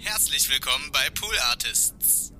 [0.00, 2.32] Herzlich willkommen bei Pool Artists.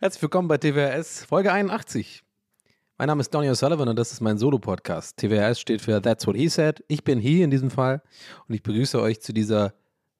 [0.00, 2.22] Herzlich willkommen bei TWRS Folge 81.
[3.00, 5.18] Mein Name ist Donny O'Sullivan und das ist mein Solo-Podcast.
[5.18, 6.82] TWRS steht für That's What He Said.
[6.88, 8.02] Ich bin He in diesem Fall
[8.48, 9.72] und ich begrüße euch zu dieser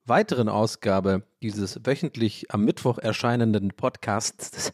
[0.05, 4.73] weiteren Ausgabe dieses wöchentlich am Mittwoch erscheinenden Podcasts,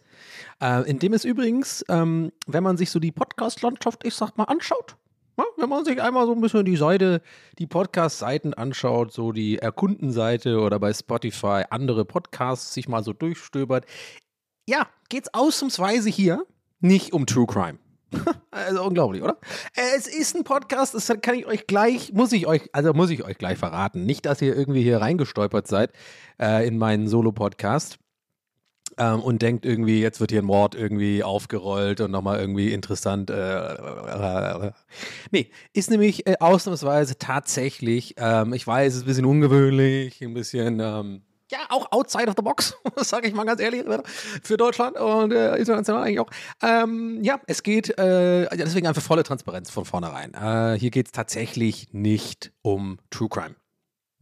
[0.60, 4.44] äh, in dem es übrigens, ähm, wenn man sich so die Podcast-Landschaft, ich sag mal,
[4.44, 4.96] anschaut,
[5.38, 7.22] ja, wenn man sich einmal so ein bisschen die Seite,
[7.58, 13.86] die Podcast-Seiten anschaut, so die Erkundenseite oder bei Spotify andere Podcasts sich mal so durchstöbert,
[14.68, 16.44] ja, geht's ausnahmsweise hier
[16.80, 17.78] nicht um True Crime.
[18.50, 19.36] Also unglaublich, oder?
[19.74, 23.24] Es ist ein Podcast, das kann ich euch gleich, muss ich euch, also muss ich
[23.24, 24.04] euch gleich verraten.
[24.06, 25.90] Nicht, dass ihr irgendwie hier reingestolpert seid
[26.40, 27.98] äh, in meinen Solo-Podcast
[28.98, 33.30] ähm, und denkt irgendwie, jetzt wird hier ein Mord irgendwie aufgerollt und nochmal irgendwie interessant.
[33.30, 34.72] Äh.
[35.30, 40.34] Nee, ist nämlich äh, ausnahmsweise tatsächlich, ähm, ich weiß, es ist ein bisschen ungewöhnlich, ein
[40.34, 40.80] bisschen.
[40.80, 41.22] Ähm,
[41.54, 43.84] ja, auch outside of the box, sage ich mal ganz ehrlich,
[44.42, 46.30] für Deutschland und äh, international eigentlich auch.
[46.62, 50.34] Ähm, ja, es geht, äh, deswegen einfach volle Transparenz von vornherein.
[50.34, 53.54] Äh, hier geht es tatsächlich nicht um True Crime.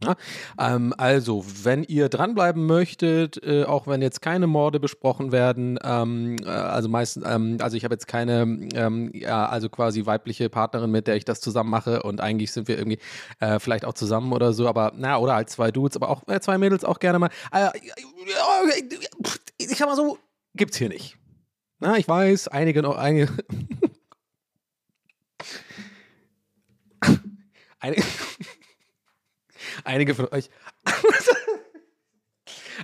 [0.03, 0.15] Ja,
[0.59, 6.35] ähm, also, wenn ihr dranbleiben möchtet, äh, auch wenn jetzt keine Morde besprochen werden, ähm,
[6.43, 8.41] äh, also meistens, ähm, also ich habe jetzt keine,
[8.73, 12.67] ähm, ja, also quasi weibliche Partnerin, mit der ich das zusammen mache und eigentlich sind
[12.67, 12.99] wir irgendwie
[13.39, 16.39] äh, vielleicht auch zusammen oder so, aber na, oder halt zwei Dudes, aber auch äh,
[16.39, 17.29] zwei Mädels auch gerne mal.
[17.51, 17.69] Äh,
[19.57, 20.17] ich sag mal so,
[20.55, 21.17] gibt's hier nicht.
[21.79, 23.29] Na, ich weiß, einige noch, einige.
[27.79, 28.03] einige.
[29.83, 30.49] Einige von euch.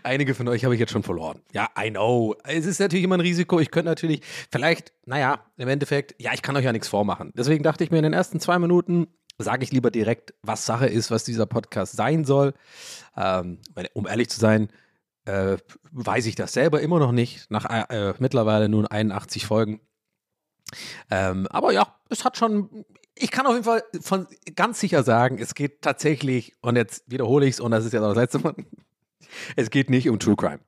[0.03, 1.41] Einige von euch habe ich jetzt schon verloren.
[1.51, 2.35] Ja, I know.
[2.44, 3.59] Es ist natürlich immer ein Risiko.
[3.59, 7.31] Ich könnte natürlich, vielleicht, naja, im Endeffekt, ja, ich kann euch ja nichts vormachen.
[7.35, 9.07] Deswegen dachte ich mir, in den ersten zwei Minuten
[9.38, 12.53] sage ich lieber direkt, was Sache ist, was dieser Podcast sein soll.
[13.16, 13.59] Ähm,
[13.94, 14.69] um ehrlich zu sein,
[15.25, 15.57] äh,
[15.91, 17.50] weiß ich das selber immer noch nicht.
[17.50, 19.81] Nach äh, mittlerweile nun 81 Folgen.
[21.09, 22.85] Ähm, aber ja, es hat schon,
[23.19, 27.46] ich kann auf jeden Fall von ganz sicher sagen, es geht tatsächlich, und jetzt wiederhole
[27.46, 28.56] ich es, und das ist jetzt auch das letzte Mal,
[29.56, 30.59] es geht nicht um True Crime.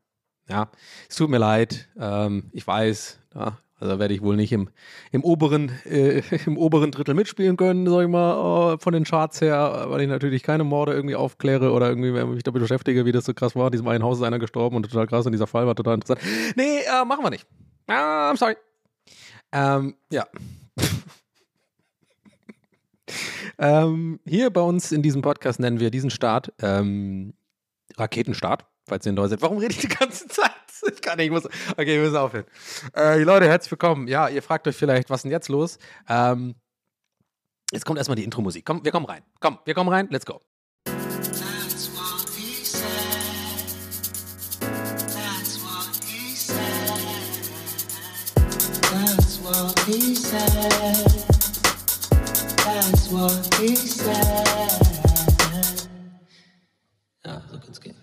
[0.50, 0.70] Ja,
[1.10, 4.70] es tut mir leid, ähm, ich weiß, ja, also werde ich wohl nicht im,
[5.12, 9.42] im, oberen, äh, im oberen Drittel mitspielen können, sag ich mal, äh, von den Charts
[9.42, 13.26] her, weil ich natürlich keine Morde irgendwie aufkläre oder irgendwie mich damit beschäftige, wie das
[13.26, 13.68] so krass war.
[13.68, 15.96] In diesem einen Haus ist einer gestorben und total krass und dieser Fall war total
[15.96, 16.22] interessant.
[16.56, 17.48] Nee, äh, machen wir nicht.
[17.88, 18.56] Ah, I'm sorry.
[19.52, 20.28] Ähm, ja.
[23.62, 27.34] ähm, hier bei uns in diesem Podcast nennen wir diesen Start ähm,
[27.96, 29.42] Raketenstart, falls ihr neu seid.
[29.44, 30.52] Warum rede ich die ganze Zeit?
[30.92, 31.46] Ich kann nicht, ich muss.
[31.46, 32.46] Okay, wir müssen aufhören.
[32.96, 34.08] Äh, Leute, herzlich willkommen.
[34.08, 35.78] Ja, ihr fragt euch vielleicht, was ist denn jetzt los?
[36.10, 36.56] Ähm,
[37.72, 38.66] jetzt kommt erstmal die Intro-Musik.
[38.66, 39.22] Komm, wir kommen rein.
[39.40, 40.08] Komm, wir kommen rein.
[40.10, 40.42] Let's go.
[48.92, 51.01] That's he said.
[53.22, 53.28] Ja,
[57.52, 57.96] so kann's gehen.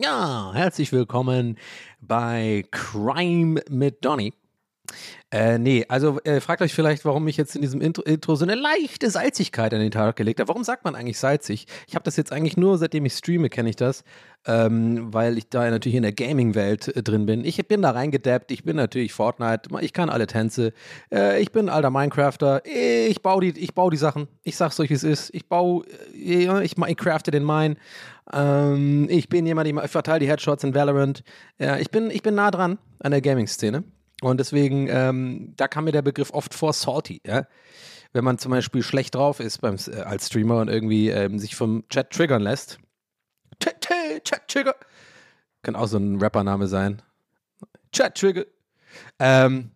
[0.00, 1.58] Ja, herzlich willkommen
[2.00, 4.32] bei Crime mit Donny.
[5.34, 8.44] Äh, nee, also äh, fragt euch vielleicht, warum ich jetzt in diesem Intro, Intro so
[8.44, 10.46] eine leichte Salzigkeit an den Tag gelegt habe.
[10.46, 11.66] Warum sagt man eigentlich salzig?
[11.88, 14.04] Ich habe das jetzt eigentlich nur, seitdem ich streame, kenne ich das,
[14.46, 17.44] ähm, weil ich da natürlich in der Gaming-Welt äh, drin bin.
[17.44, 20.72] Ich bin da reingedappt, ich bin natürlich Fortnite, ich kann alle Tänze,
[21.10, 24.94] äh, ich bin alter Minecrafter, ich baue die, ich die Sachen, ich sag's euch, wie
[24.94, 25.84] es ist, ich baue,
[26.16, 27.74] ja, ich, ich crafte den Mine,
[28.32, 31.24] ähm, ich bin jemand, ich verteile die Headshots in Valorant,
[31.58, 33.82] ja, ich bin, ich bin nah dran an der Gaming-Szene.
[34.30, 37.46] Und deswegen, ähm, da kam mir der Begriff oft vor salty, ja.
[38.12, 41.56] Wenn man zum Beispiel schlecht drauf ist beim, äh, als Streamer und irgendwie ähm, sich
[41.56, 42.78] vom Chat triggern lässt.
[43.60, 44.74] Chat, Chat, Chat Trigger.
[45.62, 47.02] Kann auch so ein Rappername sein.
[47.92, 48.44] Chat Trigger.
[49.18, 49.72] Ähm,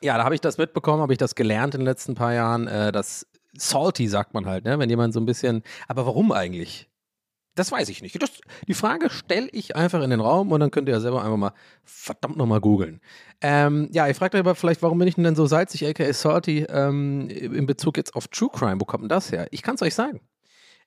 [0.00, 2.66] ja, da habe ich das mitbekommen, habe ich das gelernt in den letzten paar Jahren.
[2.66, 3.26] Äh, das
[3.56, 4.78] salty sagt man halt, ne?
[4.78, 5.62] wenn jemand so ein bisschen.
[5.88, 6.88] Aber warum eigentlich?
[7.54, 8.22] Das weiß ich nicht.
[8.22, 8.30] Das,
[8.66, 11.36] die Frage stelle ich einfach in den Raum und dann könnt ihr ja selber einfach
[11.36, 11.52] mal
[11.84, 13.00] verdammt nochmal googeln.
[13.42, 16.64] Ähm, ja, ihr fragt euch aber vielleicht, warum bin ich denn so salzig, aka salty,
[16.70, 18.80] ähm, in Bezug jetzt auf True Crime?
[18.80, 19.48] Wo kommt denn das her?
[19.50, 20.20] Ich kann es euch sagen.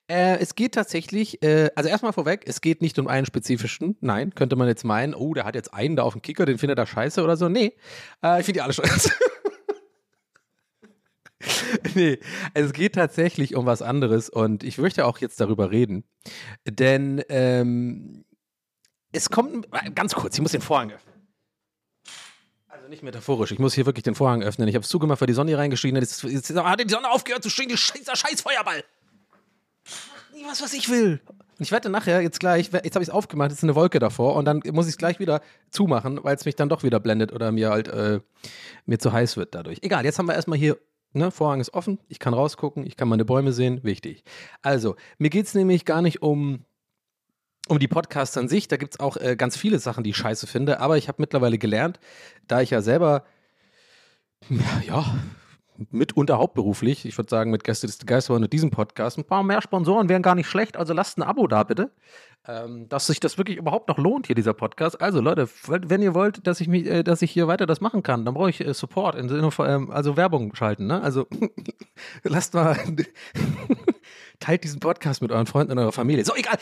[0.08, 3.96] Äh, es geht tatsächlich, äh, also erstmal vorweg, es geht nicht um einen spezifischen.
[4.00, 6.58] Nein, könnte man jetzt meinen, oh, der hat jetzt einen da auf dem Kicker, den
[6.58, 7.48] findet er scheiße oder so.
[7.48, 7.74] Nee,
[8.22, 9.10] äh, ich finde die alle scheiße.
[11.94, 12.18] nee,
[12.54, 16.04] es geht tatsächlich um was anderes und ich möchte auch jetzt darüber reden.
[16.64, 18.24] Denn ähm,
[19.12, 21.14] es kommt, ganz kurz, ich muss den Vorhang öffnen.
[22.68, 24.68] Also nicht metaphorisch, ich muss hier wirklich den Vorhang öffnen.
[24.68, 26.08] Ich habe es zugemacht, weil die Sonne hier reingeschienen hat.
[26.08, 28.84] Jetzt, jetzt hat die Sonne aufgehört zu stehen, dieser scheiß Feuerball.
[29.84, 31.20] Macht nie was, was ich will.
[31.58, 34.36] Ich wette nachher, jetzt gleich, jetzt habe ich es aufgemacht, jetzt ist eine Wolke davor
[34.36, 35.40] und dann muss ich es gleich wieder
[35.70, 38.20] zumachen, weil es mich dann doch wieder blendet oder mir halt äh,
[38.84, 39.78] mir zu heiß wird dadurch.
[39.80, 40.76] Egal, jetzt haben wir erstmal hier,
[41.16, 44.22] ne, Vorhang ist offen, ich kann rausgucken, ich kann meine Bäume sehen, wichtig.
[44.62, 46.64] Also, mir geht es nämlich gar nicht um,
[47.68, 50.16] um die Podcasts an sich, da gibt es auch äh, ganz viele Sachen, die ich
[50.16, 51.98] scheiße finde, aber ich habe mittlerweile gelernt,
[52.46, 53.24] da ich ja selber,
[54.86, 55.18] ja,
[55.90, 59.62] mitunter hauptberuflich, ich würde sagen mit Gäste des Geisters und diesem Podcast, ein paar mehr
[59.62, 61.90] Sponsoren wären gar nicht schlecht, also lasst ein Abo da bitte,
[62.48, 65.00] ähm, dass sich das wirklich überhaupt noch lohnt hier dieser Podcast.
[65.00, 68.02] Also Leute, wenn ihr wollt, dass ich mich, äh, dass ich hier weiter das machen
[68.02, 71.02] kann, dann brauche ich äh, Support, in Sinne von, ähm, also Werbung schalten, ne?
[71.02, 71.26] Also
[72.22, 72.76] lasst mal,
[74.40, 76.24] teilt diesen Podcast mit euren Freunden und eurer Familie.
[76.24, 76.56] So egal.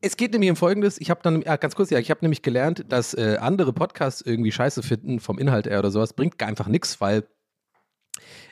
[0.00, 1.00] Es geht nämlich um Folgendes.
[1.00, 4.20] Ich habe dann, ja, ganz kurz, ja, ich habe nämlich gelernt, dass äh, andere Podcasts
[4.20, 7.24] irgendwie Scheiße finden vom Inhalt her oder sowas, bringt einfach nichts, weil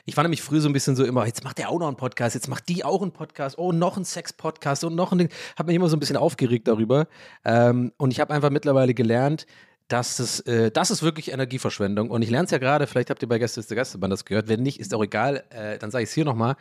[0.05, 1.97] ich war nämlich früher so ein bisschen so immer, jetzt macht der auch noch einen
[1.97, 5.29] Podcast, jetzt macht die auch einen Podcast, oh, noch ein Sex-Podcast und noch ein Ding.
[5.57, 7.07] Habe mich immer so ein bisschen aufgeregt darüber.
[7.45, 9.45] Ähm, und ich habe einfach mittlerweile gelernt,
[9.93, 12.09] dass es, äh, das ist wirklich Energieverschwendung.
[12.09, 14.25] Und ich lerne es ja gerade, vielleicht habt ihr bei Gäste ist der Gastebahn das
[14.25, 14.47] gehört.
[14.47, 15.43] Wenn nicht, ist auch egal.
[15.51, 16.55] Äh, dann sage ich es hier nochmal.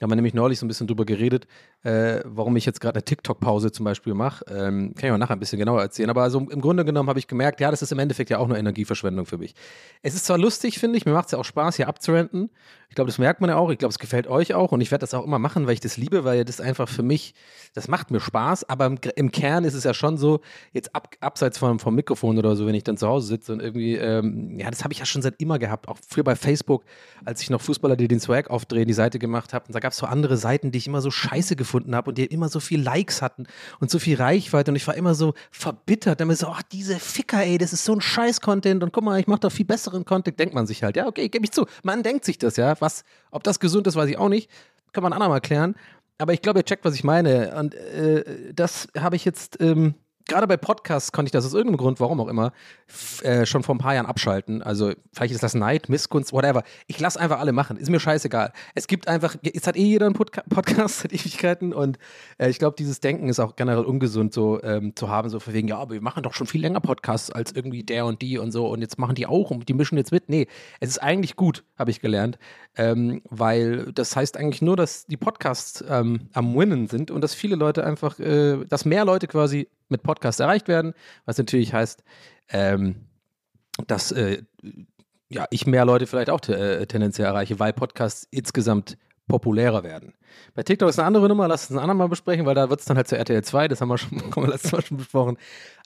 [0.00, 1.46] Da haben wir nämlich neulich so ein bisschen drüber geredet,
[1.84, 4.44] äh, warum ich jetzt gerade eine TikTok-Pause zum Beispiel mache.
[4.50, 6.10] Ähm, kann ich auch nachher ein bisschen genauer erzählen.
[6.10, 8.48] Aber also im Grunde genommen habe ich gemerkt, ja, das ist im Endeffekt ja auch
[8.48, 9.54] nur Energieverschwendung für mich.
[10.02, 12.50] Es ist zwar lustig, finde ich, mir macht es ja auch Spaß, hier abzurenten.
[12.92, 13.70] Ich glaube, das merkt man ja auch.
[13.70, 14.70] Ich glaube, es gefällt euch auch.
[14.70, 17.02] Und ich werde das auch immer machen, weil ich das liebe, weil das einfach für
[17.02, 17.32] mich,
[17.72, 18.68] das macht mir Spaß.
[18.68, 20.42] Aber im, im Kern ist es ja schon so,
[20.74, 23.60] jetzt ab, abseits vom, vom Mikrofon oder so, wenn ich dann zu Hause sitze und
[23.60, 25.88] irgendwie, ähm, ja, das habe ich ja schon seit immer gehabt.
[25.88, 26.84] Auch früher bei Facebook,
[27.24, 29.64] als ich noch Fußballer, die den Swag aufdrehen, die Seite gemacht habe.
[29.68, 32.18] Und da gab es so andere Seiten, die ich immer so scheiße gefunden habe und
[32.18, 33.46] die immer so viel Likes hatten
[33.80, 34.70] und so viel Reichweite.
[34.70, 36.20] Und ich war immer so verbittert.
[36.20, 38.82] Dann mir so, ach, diese Ficker, ey, das ist so ein Scheiß-Content.
[38.82, 40.38] Und guck mal, ich mache doch viel besseren Content.
[40.38, 41.64] Denkt man sich halt, ja, okay, gebe ich zu.
[41.82, 42.81] Man denkt sich das, ja.
[42.82, 44.50] Was, ob das gesund ist, weiß ich auch nicht.
[44.92, 45.76] Kann man andermal klären.
[46.18, 47.56] Aber ich glaube, ihr checkt, was ich meine.
[47.56, 49.94] Und äh, das habe ich jetzt ähm,
[50.26, 52.52] gerade bei Podcasts konnte ich das aus irgendeinem Grund, warum auch immer,
[53.22, 54.62] äh, schon vor ein paar Jahren abschalten.
[54.62, 56.62] Also vielleicht ist das Neid, Missgunst, whatever.
[56.86, 57.76] Ich lasse einfach alle machen.
[57.76, 58.52] Ist mir scheißegal.
[58.74, 61.98] Es gibt einfach, jetzt hat eh jeder einen Podca Podcast seit Ewigkeiten und
[62.38, 65.54] äh, ich glaube, dieses Denken ist auch generell ungesund so ähm, zu haben, so von
[65.54, 68.38] wegen, ja, aber wir machen doch schon viel länger Podcasts als irgendwie der und die
[68.38, 70.28] und so und jetzt machen die auch und die mischen jetzt mit.
[70.28, 70.46] Nee,
[70.80, 72.38] es ist eigentlich gut, habe ich gelernt,
[72.76, 77.34] ähm, weil das heißt eigentlich nur, dass die Podcasts ähm, am Winnen sind und dass
[77.34, 80.94] viele Leute einfach, äh, dass mehr Leute quasi mit Podcasts erreicht werden,
[81.24, 82.02] was natürlich heißt,
[82.48, 83.06] ähm,
[83.86, 84.42] dass äh,
[85.28, 88.98] ja, ich mehr Leute vielleicht auch äh, tendenziell erreiche, weil Podcasts insgesamt
[89.28, 90.14] populärer werden.
[90.54, 92.86] Bei TikTok ist eine andere Nummer, lass uns ein andermal besprechen, weil da wird es
[92.86, 95.38] dann halt zu RTL 2, das haben wir schon, haben wir letztes Mal schon besprochen.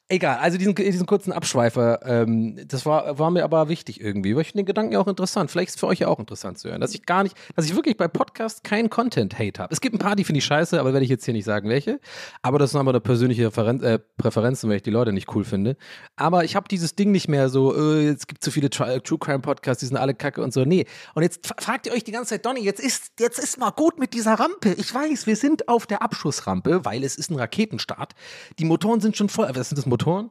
[0.09, 4.43] Egal, also diesen, diesen kurzen Abschweifer, ähm, das war, war mir aber wichtig irgendwie, weil
[4.43, 5.51] ich finde den Gedanken ja auch interessant.
[5.51, 7.65] Vielleicht ist es für euch ja auch interessant zu hören, dass ich gar nicht, dass
[7.65, 9.75] ich wirklich bei Podcasts keinen Content-Hate habe.
[9.75, 11.69] Es gibt ein paar, die finde ich scheiße, aber werde ich jetzt hier nicht sagen,
[11.69, 11.99] welche.
[12.41, 15.43] Aber das ist aber eine persönliche Referen äh, Präferenz, weil ich die Leute nicht cool
[15.43, 15.77] finde.
[16.15, 19.41] Aber ich habe dieses Ding nicht mehr so, äh, es gibt zu viele True Crime
[19.41, 20.65] Podcasts, die sind alle kacke und so.
[20.65, 20.87] Nee.
[21.15, 23.99] Und jetzt fragt ihr euch die ganze Zeit, Donny, jetzt ist, jetzt ist mal gut
[23.99, 24.73] mit dieser Rampe.
[24.79, 28.13] Ich weiß, wir sind auf der Abschussrampe, weil es ist ein Raketenstart.
[28.61, 29.51] Die Motoren sind schon voll.
[29.53, 29.96] Was sind das Motoren?
[29.97, 30.31] Motoren,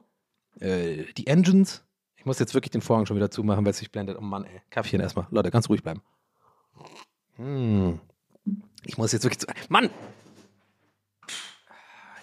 [0.60, 1.82] äh, die Engines.
[2.14, 4.16] Ich muss jetzt wirklich den Vorhang schon wieder zumachen, weil es sich blendet.
[4.16, 4.62] Oh Mann, ey.
[4.70, 5.26] Kaffeechen erstmal.
[5.30, 6.02] Leute, ganz ruhig bleiben.
[7.34, 7.98] Hm.
[8.84, 9.48] Ich muss jetzt wirklich zu.
[9.68, 9.90] Mann!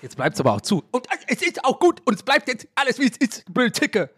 [0.01, 0.85] Jetzt bleibt es aber auch zu.
[0.91, 2.01] Und es ist auch gut.
[2.05, 3.53] Und es bleibt jetzt alles, wie es ist.
[3.53, 4.09] Politik.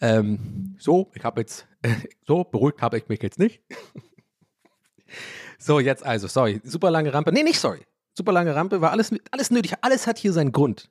[0.00, 1.68] Ähm, so, ich habe jetzt.
[1.82, 1.94] Äh,
[2.26, 3.62] so, beruhigt habe ich mich jetzt nicht.
[5.58, 6.60] so, jetzt also, sorry.
[6.64, 7.30] Super lange Rampe.
[7.30, 7.86] Nee, nicht sorry.
[8.14, 9.74] Super lange Rampe war alles, alles nötig.
[9.80, 10.90] Alles hat hier seinen Grund.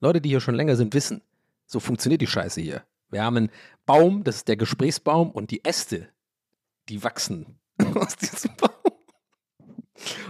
[0.00, 1.22] Leute, die hier schon länger sind, wissen,
[1.66, 2.84] so funktioniert die Scheiße hier.
[3.10, 3.50] Wir haben einen
[3.86, 6.08] Baum, das ist der Gesprächsbaum, und die Äste,
[6.88, 7.58] die wachsen
[7.94, 8.70] aus diesem Baum.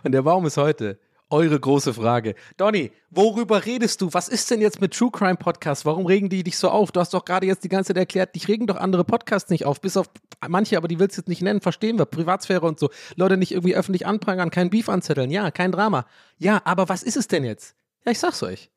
[0.03, 0.99] Und der Baum ist heute
[1.31, 2.35] eure große Frage.
[2.57, 4.13] Donny, worüber redest du?
[4.13, 5.85] Was ist denn jetzt mit True Crime Podcasts?
[5.85, 6.91] Warum regen die dich so auf?
[6.91, 9.67] Du hast doch gerade jetzt die ganze Zeit erklärt, dich regen doch andere Podcasts nicht
[9.67, 10.09] auf, bis auf
[10.47, 12.07] manche, aber die willst du jetzt nicht nennen, verstehen wir.
[12.07, 12.91] Privatsphäre und so.
[13.17, 15.31] Leute nicht irgendwie öffentlich anprangern, kein Beef anzetteln.
[15.31, 16.07] Ja, kein Drama.
[16.39, 17.77] Ja, aber was ist es denn jetzt?
[18.07, 18.71] Ja, ich sag's euch.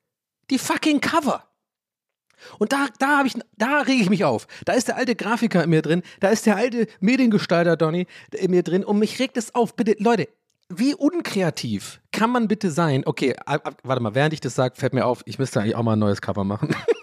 [0.52, 1.44] Die fucking Cover.
[2.58, 4.46] Und da, da habe ich, da rege ich mich auf.
[4.66, 8.50] Da ist der alte Grafiker in mir drin, da ist der alte Mediengestalter Donny in
[8.50, 9.74] mir drin und mich regt es auf.
[9.76, 10.28] Bitte, Leute,
[10.68, 13.02] wie unkreativ kann man bitte sein?
[13.06, 13.34] Okay,
[13.82, 15.98] warte mal, während ich das sage, fällt mir auf, ich müsste eigentlich auch mal ein
[15.98, 16.76] neues Cover machen.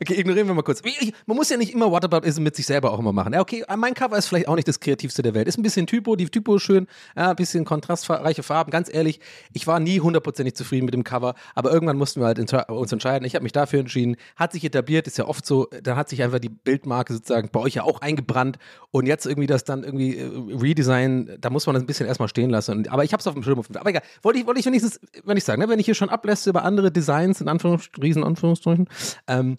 [0.00, 0.82] Okay, ignorieren wir mal kurz.
[1.26, 3.32] Man muss ja nicht immer Whataboutism mit sich selber auch immer machen.
[3.32, 5.48] Ja, okay, mein Cover ist vielleicht auch nicht das kreativste der Welt.
[5.48, 6.86] Ist ein bisschen Typo, die Typo ist schön,
[7.16, 8.70] ja, ein bisschen kontrastreiche Farben.
[8.70, 9.20] Ganz ehrlich,
[9.52, 13.24] ich war nie hundertprozentig zufrieden mit dem Cover, aber irgendwann mussten wir halt uns entscheiden.
[13.26, 16.22] Ich habe mich dafür entschieden, hat sich etabliert, ist ja oft so, dann hat sich
[16.22, 18.58] einfach die Bildmarke sozusagen bei euch ja auch eingebrannt
[18.90, 22.28] und jetzt irgendwie das dann irgendwie äh, Redesign, da muss man das ein bisschen erstmal
[22.28, 22.88] stehen lassen.
[22.88, 23.60] aber ich habe es auf dem Schirm.
[23.74, 26.08] Aber egal, wollte ich, wollte ich wenigstens, wenn ich sage, ne, wenn ich hier schon
[26.08, 28.88] ablässt über andere Designs, in Anführungsstrichen, Anführungsstrichen,
[29.26, 29.58] ähm,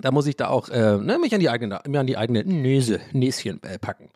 [0.00, 2.44] da muss ich da auch äh, ne, mich an die eigene, mir an die eigene
[2.44, 4.10] Nöse, Näschen äh, packen.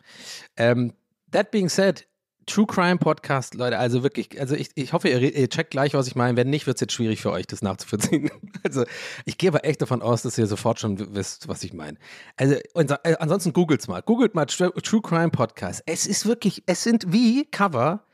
[0.57, 0.93] Ähm,
[1.31, 2.07] that being said,
[2.45, 6.07] True Crime Podcast, Leute, also wirklich, also ich, ich hoffe, ihr, ihr checkt gleich, was
[6.07, 6.35] ich meine.
[6.35, 8.29] Wenn nicht, wird es jetzt schwierig für euch, das nachzuvollziehen.
[8.65, 8.85] Also
[9.25, 11.97] ich gehe aber echt davon aus, dass ihr sofort schon wisst, was ich meine.
[12.37, 14.01] Also und, äh, ansonsten googelt's mal.
[14.01, 15.83] Googelt mal True, True Crime Podcast.
[15.85, 18.05] Es ist wirklich, es sind wie Cover.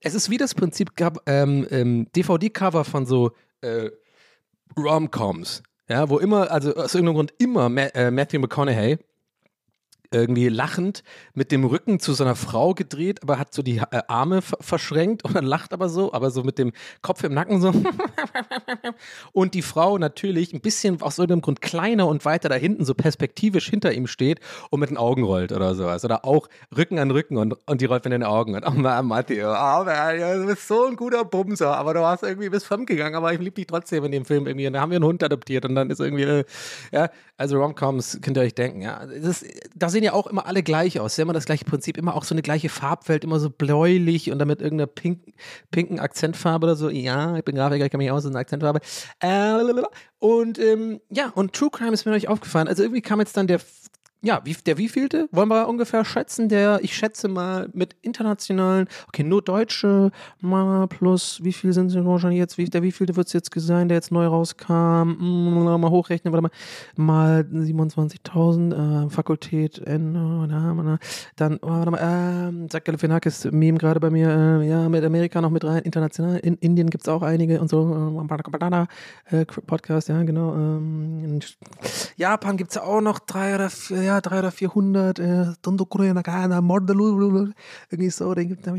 [0.00, 0.90] Es ist wie das Prinzip
[1.26, 3.90] ähm, ähm, DVD-Cover von so äh,
[4.76, 5.62] Rom-Coms.
[5.88, 8.98] Ja, wo immer, also aus irgendeinem Grund immer Ma äh, Matthew McConaughey
[10.14, 11.02] irgendwie lachend
[11.34, 15.34] mit dem Rücken zu seiner Frau gedreht, aber hat so die äh, Arme verschränkt und
[15.34, 17.72] dann lacht aber so, aber so mit dem Kopf im Nacken so.
[19.32, 22.94] und die Frau natürlich ein bisschen aus irgendeinem Grund kleiner und weiter da hinten so
[22.94, 24.40] perspektivisch hinter ihm steht
[24.70, 26.04] und mit den Augen rollt oder sowas.
[26.04, 28.54] Oder auch Rücken an Rücken und, und die rollt mit den Augen.
[28.54, 32.22] Und oh man, Matteo, oh man, du bist so ein guter Bumser, aber du hast
[32.22, 34.66] irgendwie bist fremdgegangen, aber ich liebe dich trotzdem in dem Film irgendwie.
[34.66, 36.44] Und da haben wir einen Hund adoptiert und dann ist irgendwie, äh,
[36.92, 39.04] ja, also Romcoms könnt ihr euch denken, ja.
[39.06, 39.44] Das,
[39.74, 41.16] da sehen ja auch immer alle gleich aus.
[41.16, 44.38] Ja, immer das gleiche Prinzip, immer auch so eine gleiche Farbwelt, immer so bläulich und
[44.38, 45.34] damit irgendeiner pink,
[45.70, 46.90] pinken Akzentfarbe oder so.
[46.90, 48.80] Ja, ich bin Grafiker, ich kann mich aus, ist eine Akzentfarbe.
[49.20, 49.62] Äh,
[50.18, 52.68] und ähm, ja, und True Crime ist mir euch aufgefallen.
[52.68, 53.60] Also irgendwie kam jetzt dann der
[54.24, 55.28] ja, wie, der wievielte?
[55.32, 56.48] Wollen wir ungefähr schätzen?
[56.48, 62.04] Der, ich schätze mal mit internationalen, okay, nur Deutsche, mal plus, wie viel sind es
[62.04, 62.56] wahrscheinlich jetzt?
[62.56, 65.18] Wie, der wievielte wird es jetzt sein, der jetzt neu rauskam?
[65.18, 66.50] Hm, mal hochrechnen, warte mal,
[66.96, 69.98] mal 27.000, äh, Fakultät, äh,
[71.36, 71.98] dann, oh, warte mal,
[72.64, 76.38] äh, Zach Galifianakis, Meme gerade bei mir, äh, ja, mit Amerika noch mit rein, international,
[76.38, 78.24] in Indien gibt es auch einige und so,
[79.30, 81.40] äh, Podcast, ja, genau, ähm,
[82.16, 85.46] Japan gibt es auch noch drei oder vier, ja, ja, 300 oder 400, äh,
[87.90, 88.72] irgendwie so, den gibt es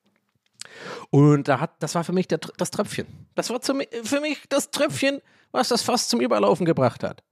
[1.09, 3.07] Und da hat, das war für mich der, das Tröpfchen.
[3.35, 7.23] Das war zum, für mich das Tröpfchen, was das fast zum Überlaufen gebracht hat.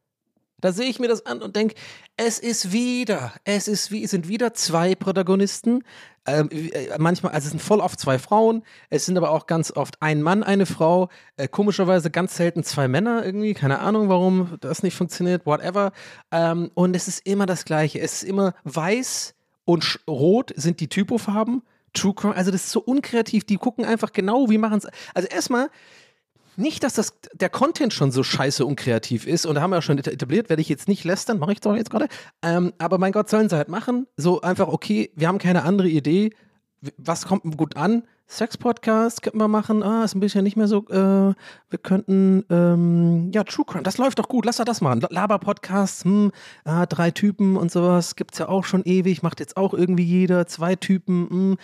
[0.61, 1.75] Da sehe ich mir das an und denke,
[2.17, 5.83] es ist wieder, es ist wie, es sind wieder zwei Protagonisten.
[6.27, 9.71] Ähm, äh, manchmal, also es sind voll oft zwei Frauen, es sind aber auch ganz
[9.71, 14.57] oft ein Mann, eine Frau, äh, komischerweise ganz selten zwei Männer irgendwie, keine Ahnung, warum
[14.59, 15.91] das nicht funktioniert, whatever.
[16.31, 17.99] Ähm, und es ist immer das Gleiche.
[17.99, 19.33] Es ist immer weiß
[19.65, 21.63] und rot sind die Typofarben.
[21.93, 24.87] True Crime, also das ist so unkreativ, die gucken einfach genau, wie machen es.
[25.13, 25.69] Also erstmal,
[26.57, 29.81] nicht, dass das, der Content schon so scheiße unkreativ ist und da haben wir ja
[29.81, 32.07] schon etabliert, werde ich jetzt nicht lästern, mache ich doch jetzt gerade.
[32.41, 34.07] Ähm, aber mein Gott, sollen sie halt machen.
[34.17, 36.31] So einfach, okay, wir haben keine andere Idee.
[36.97, 38.03] Was kommt gut an?
[38.31, 39.83] Sex-Podcast könnten wir machen.
[39.83, 40.87] Ah, ist ein bisschen nicht mehr so.
[40.87, 41.33] Äh,
[41.69, 44.45] wir könnten, ähm, ja, True Crime, das läuft doch gut.
[44.45, 45.05] Lass doch das machen.
[45.09, 46.31] Laber-Podcast, hm,
[46.63, 49.21] ah, drei Typen und sowas gibt es ja auch schon ewig.
[49.21, 50.47] Macht jetzt auch irgendwie jeder.
[50.47, 51.57] Zwei Typen, hm.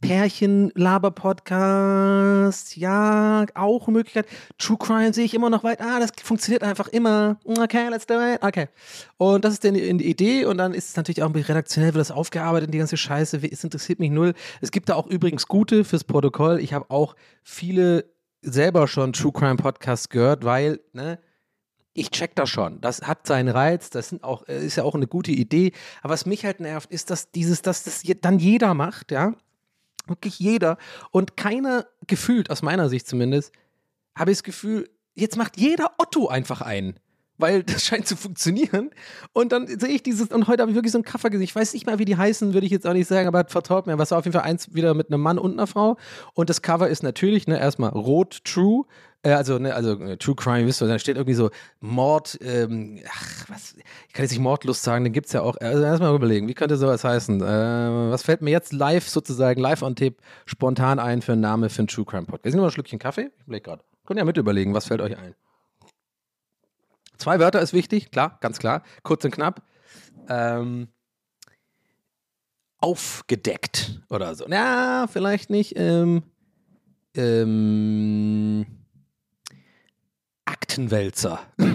[0.00, 4.26] Pärchen-Laber-Podcast, ja, auch eine Möglichkeit.
[4.58, 5.80] True Crime sehe ich immer noch weit.
[5.80, 7.38] Ah, das funktioniert einfach immer.
[7.44, 8.42] Okay, let's do it.
[8.42, 8.68] Okay.
[9.18, 12.10] Und das ist dann die Idee und dann ist es natürlich auch redaktionell, wird das
[12.10, 13.40] aufgearbeitet, die ganze Scheiße.
[13.50, 14.34] Es interessiert mich null.
[14.60, 16.60] Es gibt da auch übrigens gute fürs Protokoll.
[16.60, 18.06] Ich habe auch viele
[18.42, 21.18] selber schon True Crime Podcasts gehört, weil, ne,
[21.92, 22.80] ich check das schon.
[22.80, 25.72] Das hat seinen Reiz, das sind auch, ist ja auch eine gute Idee.
[26.02, 29.34] Aber was mich halt nervt, ist, dass dieses, dass das dann jeder macht, ja.
[30.10, 30.76] Wirklich jeder.
[31.12, 33.52] Und keiner gefühlt, aus meiner Sicht zumindest,
[34.18, 36.98] habe ich das Gefühl, jetzt macht jeder Otto einfach ein.
[37.40, 38.90] Weil das scheint zu funktionieren.
[39.32, 41.44] Und dann sehe ich dieses, und heute habe ich wirklich so ein Kaffer gesehen.
[41.44, 43.86] Ich weiß nicht mal, wie die heißen, würde ich jetzt auch nicht sagen, aber vertraut
[43.86, 43.98] mir.
[43.98, 45.96] Was war auf jeden Fall eins wieder mit einem Mann und einer Frau.
[46.34, 48.84] Und das Cover ist natürlich, ne, erstmal rot, true,
[49.22, 53.00] äh, also, ne, also äh, True Crime, wisst ihr, da steht irgendwie so Mord, ähm,
[53.08, 53.74] ach, was,
[54.08, 55.56] ich kann jetzt nicht Mordlust sagen, den gibt es ja auch.
[55.58, 57.40] Also erstmal überlegen, wie könnte sowas heißen?
[57.40, 60.16] Äh, was fällt mir jetzt live sozusagen, live on tape,
[60.46, 62.44] spontan ein für einen Namen für einen True Crime Podcast?
[62.44, 63.30] Wir sind noch ein Schlückchen Kaffee?
[63.38, 63.82] Ich überlege gerade.
[64.06, 65.34] Könnt ihr ja mit überlegen, was fällt euch ein?
[67.20, 68.82] Zwei Wörter ist wichtig, klar, ganz klar.
[69.02, 69.62] Kurz und knapp.
[70.30, 70.88] Ähm,
[72.78, 74.48] aufgedeckt oder so.
[74.48, 75.74] Ja, vielleicht nicht.
[75.76, 76.22] Ähm,
[77.14, 78.64] ähm,
[80.46, 81.40] Aktenwälzer.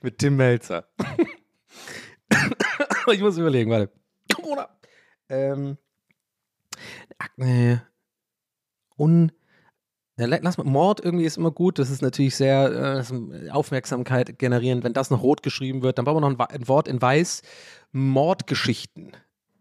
[0.00, 0.88] Mit Tim Melzer.
[3.12, 3.92] ich muss überlegen, warte.
[4.34, 4.70] Corona.
[5.28, 5.76] Ähm,
[7.18, 7.86] Akne.
[8.96, 9.30] Un.
[10.18, 11.78] Ja, la- lass mal, Mord irgendwie ist immer gut.
[11.78, 13.12] Das ist natürlich sehr äh, ist
[13.52, 14.82] Aufmerksamkeit generierend.
[14.84, 17.42] Wenn das noch rot geschrieben wird, dann brauchen wir noch ein, ein Wort in weiß.
[17.92, 19.12] Mordgeschichten.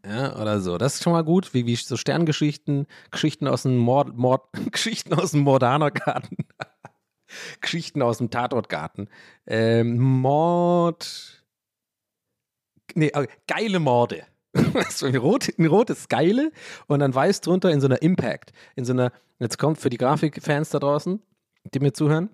[0.05, 0.77] Ja, oder so.
[0.77, 5.13] Das ist schon mal gut, wie, wie so Sterngeschichten, Geschichten aus dem Mord, Mord, Geschichten
[5.13, 6.37] aus dem Mordanergarten.
[7.61, 9.09] Geschichten aus dem Tatortgarten.
[9.47, 11.43] Ähm, Mord.
[12.93, 14.23] Nee, äh, geile Morde.
[14.89, 16.51] so ein, rot, ein rotes Geile
[16.87, 18.51] und dann weiß drunter in so einer Impact.
[18.75, 21.21] In so einer, jetzt kommt für die Grafikfans da draußen,
[21.73, 22.29] die mir zuhören.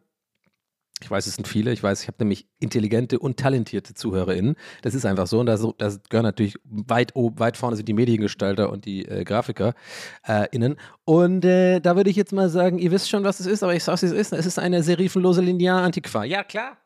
[1.04, 1.74] Ich weiß, es sind viele.
[1.74, 4.56] Ich weiß, ich habe nämlich intelligente und talentierte ZuhörerInnen.
[4.84, 5.40] Das ist einfach so.
[5.40, 10.76] Und da gehören natürlich weit, oben, weit vorne sind die Mediengestalter und die äh, GrafikerInnen.
[11.04, 13.74] Und äh, da würde ich jetzt mal sagen, ihr wisst schon, was es ist, aber
[13.74, 14.32] ich sag's, wie es ist.
[14.32, 16.24] Es ist eine serifenlose Linear-Antiqua.
[16.24, 16.78] Ja, klar.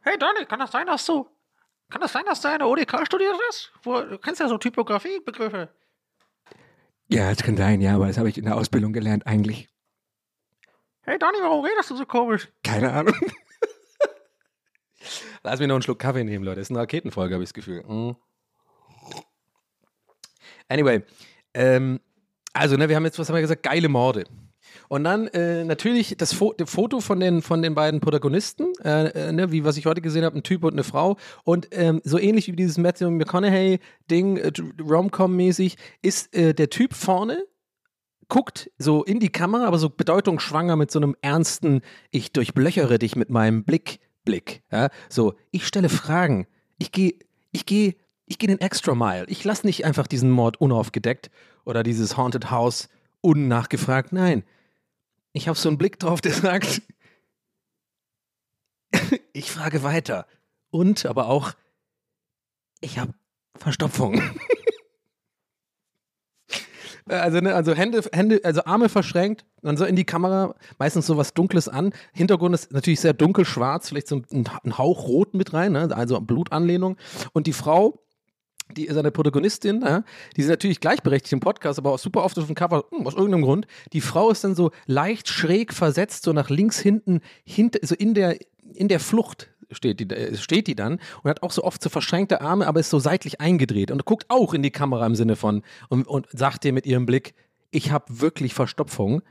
[0.00, 1.26] Hey Donny, kann das sein, dass du.
[1.92, 3.70] Kann das sein, dass du eine ODK studiert hast?
[3.82, 5.68] Wo, du kennst ja so Typografie-Begriffe.
[7.08, 9.68] Ja, das kann sein, ja, aber das habe ich in der Ausbildung gelernt eigentlich.
[11.02, 12.48] Hey Donny, warum redest du so komisch?
[12.64, 13.14] Keine Ahnung.
[15.42, 16.60] Lass mich noch einen Schluck Kaffee nehmen, Leute.
[16.60, 17.82] Das ist eine Raketenfolge, habe ich das Gefühl.
[17.82, 18.16] Mm.
[20.68, 21.02] Anyway,
[21.52, 22.00] ähm,
[22.54, 23.64] also, ne, wir haben jetzt, was haben wir gesagt?
[23.64, 24.24] Geile Morde.
[24.92, 29.32] Und dann äh, natürlich das Fo Foto von den, von den beiden Protagonisten, äh, äh,
[29.32, 31.16] ne, wie was ich heute gesehen habe, ein Typ und eine Frau.
[31.44, 37.42] Und ähm, so ähnlich wie dieses Matthew McConaughey-Ding, äh, Rom-Com-mäßig, ist äh, der Typ vorne,
[38.28, 41.80] guckt so in die Kamera, aber so bedeutungsschwanger mit so einem ernsten,
[42.10, 44.62] ich durchblöchere dich mit meinem Blick, Blick.
[44.70, 44.90] Ja?
[45.08, 46.46] So, ich stelle Fragen.
[46.76, 47.14] Ich gehe,
[47.50, 47.94] ich gehe,
[48.26, 49.24] ich gehe den Extra Mile.
[49.28, 51.30] Ich lasse nicht einfach diesen Mord unaufgedeckt
[51.64, 52.90] oder dieses Haunted House
[53.22, 54.12] unnachgefragt.
[54.12, 54.44] Nein.
[55.32, 56.82] Ich habe so einen Blick drauf, der sagt,
[59.32, 60.26] ich frage weiter.
[60.70, 61.52] Und aber auch,
[62.80, 63.14] ich habe
[63.56, 64.20] Verstopfung.
[67.08, 71.16] Also, ne, also Hände, Hände, also Arme verschränkt, dann so in die Kamera, meistens so
[71.16, 71.92] was Dunkles an.
[72.12, 75.88] Hintergrund ist natürlich sehr dunkelschwarz, vielleicht so ein, ein Hauch rot mit rein, ne?
[75.94, 76.96] also Blutanlehnung.
[77.32, 78.04] Und die Frau,
[78.70, 80.04] die ist eine Protagonistin, ja?
[80.36, 83.14] die ist natürlich gleichberechtigt im Podcast, aber auch super oft auf dem Cover, hm, aus
[83.14, 83.66] irgendeinem Grund.
[83.92, 88.14] Die Frau ist dann so leicht schräg versetzt, so nach links hinten, hinter, so in
[88.14, 88.38] der,
[88.74, 91.90] in der Flucht steht die, äh, steht die dann und hat auch so oft so
[91.90, 95.36] verschränkte Arme, aber ist so seitlich eingedreht und guckt auch in die Kamera im Sinne
[95.36, 97.34] von und, und sagt dir mit ihrem Blick,
[97.70, 99.22] ich habe wirklich Verstopfung,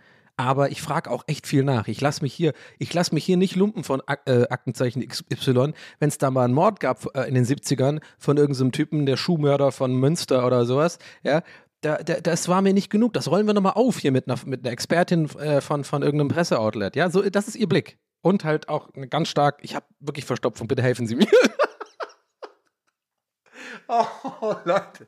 [0.42, 1.88] aber ich frage auch echt viel nach.
[1.88, 5.74] Ich lasse mich hier, ich lasse mich hier nicht lumpen von Ak äh, Aktenzeichen XY,
[6.00, 9.18] wenn es da mal einen Mord gab äh, in den 70ern von irgendeinem Typen, der
[9.18, 11.44] Schuhmörder von Münster oder sowas, ja,
[11.82, 13.14] da, da, das war mir nicht genug.
[13.14, 16.30] Das rollen wir nochmal auf hier mit einer, mit einer Expertin äh, von, von irgendeinem
[16.30, 16.96] Presseoutlet.
[16.96, 17.98] Ja, so, das ist ihr Blick.
[18.22, 21.28] Und halt auch ganz stark, ich habe wirklich Verstopfung, bitte helfen Sie mir.
[23.88, 25.08] oh, Leute.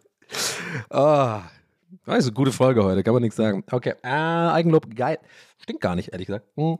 [0.89, 1.39] Oh,
[2.05, 3.63] also, gute Folge heute, kann man nichts sagen.
[3.71, 5.19] Okay, äh, Eigenlob, geil.
[5.59, 6.47] Stinkt gar nicht, ehrlich gesagt.
[6.55, 6.77] Hm.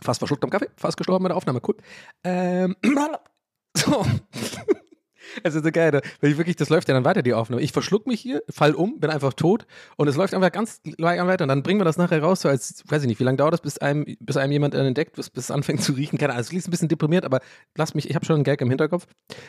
[0.00, 1.76] Fast verschluckt am Kaffee, fast gestorben bei der Aufnahme, cool.
[2.24, 2.76] Ähm,
[3.76, 4.04] so.
[5.42, 7.62] Es ist so geil, wenn ich wirklich, das läuft ja dann weiter, die Aufnahme.
[7.62, 11.26] Ich verschluck mich hier, fall um, bin einfach tot und es läuft einfach ganz lang
[11.26, 13.36] weiter und dann bringen wir das nachher raus, so als, weiß ich nicht, wie lange
[13.36, 16.32] dauert das, bis einem, bis einem jemand entdeckt, bis, bis es anfängt zu riechen, keine
[16.32, 17.40] Ahnung, es klingt ein bisschen deprimiert, aber
[17.76, 19.06] lass mich, ich habe schon einen Gag im Hinterkopf.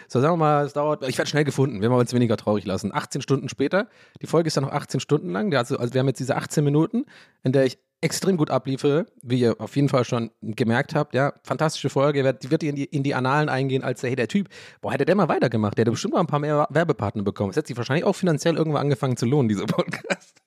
[0.08, 2.66] So, sagen wir mal, es dauert, ich werde schnell gefunden, wenn wir uns weniger traurig
[2.66, 2.94] lassen.
[2.94, 3.88] 18 Stunden später,
[4.22, 6.64] die Folge ist dann noch 18 Stunden lang, also, also wir haben jetzt diese 18
[6.64, 7.06] Minuten,
[7.44, 11.16] in der ich extrem gut abliefere, wie ihr auf jeden Fall schon gemerkt habt.
[11.16, 12.24] Ja, fantastische Folge.
[12.24, 14.50] Wird, wird in, die, in die Annalen eingehen als der, hey, der Typ,
[14.82, 15.78] boah, hätte der mal weitergemacht.
[15.78, 17.52] Der hätte bestimmt mal ein paar mehr Werbepartner bekommen.
[17.52, 20.42] Es hätte sich wahrscheinlich auch finanziell irgendwo angefangen zu lohnen, dieser Podcast.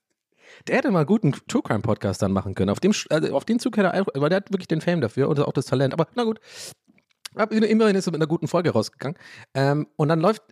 [0.69, 2.71] Der hätte mal guten True Crime Podcast dann machen können.
[2.71, 5.29] Auf dem, also auf den Zug hätte er, weil der hat wirklich den Fame dafür
[5.29, 5.95] und auch das Talent.
[5.95, 6.41] Aber na gut.
[7.51, 9.19] Immerhin ist er mit einer guten Folge rausgegangen.
[9.55, 10.43] Ähm, und dann läuft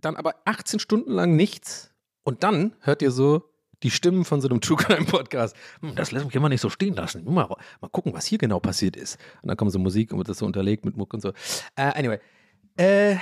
[0.00, 1.92] dann aber 18 Stunden lang nichts.
[2.24, 3.51] Und dann hört ihr so
[3.82, 5.56] die Stimmen von so einem True Crime Podcast.
[5.80, 7.24] Hm, Das lässt man nicht so stehen lassen.
[7.24, 7.48] Mal,
[7.80, 9.18] mal gucken, was hier genau passiert ist.
[9.42, 11.30] Und dann kommt so Musik und wird das so unterlegt mit Muck und so.
[11.76, 12.18] Äh, anyway.
[12.78, 13.16] Äh,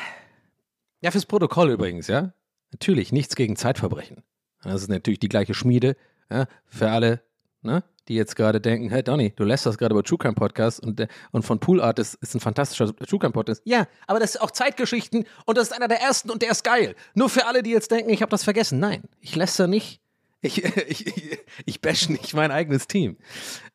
[1.02, 2.32] ja, fürs Protokoll übrigens, ja.
[2.72, 4.22] Natürlich, nichts gegen Zeitverbrechen.
[4.62, 5.96] Das ist natürlich die gleiche Schmiede.
[6.30, 7.22] Ja, für alle,
[7.62, 10.80] ne, die jetzt gerade denken, hey Donny, du lässt das gerade über True Crime Podcast
[10.80, 13.62] und, der- und von Pool Artist ist ein fantastischer True Crime Podcast.
[13.64, 16.62] Ja, aber das ist auch Zeitgeschichten und das ist einer der ersten und der ist
[16.62, 16.94] geil.
[17.14, 18.78] Nur für alle, die jetzt denken, ich habe das vergessen.
[18.78, 20.00] Nein, ich lässt nicht.
[20.42, 23.18] Ich, ich, ich, bash nicht mein eigenes Team.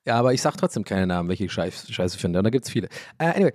[0.04, 2.39] Ja, aber ich sag trotzdem keine Namen, welche ich scheiß, scheiße finde.
[2.39, 2.88] Und da gibt's viele.
[3.19, 3.54] Äh, anyway.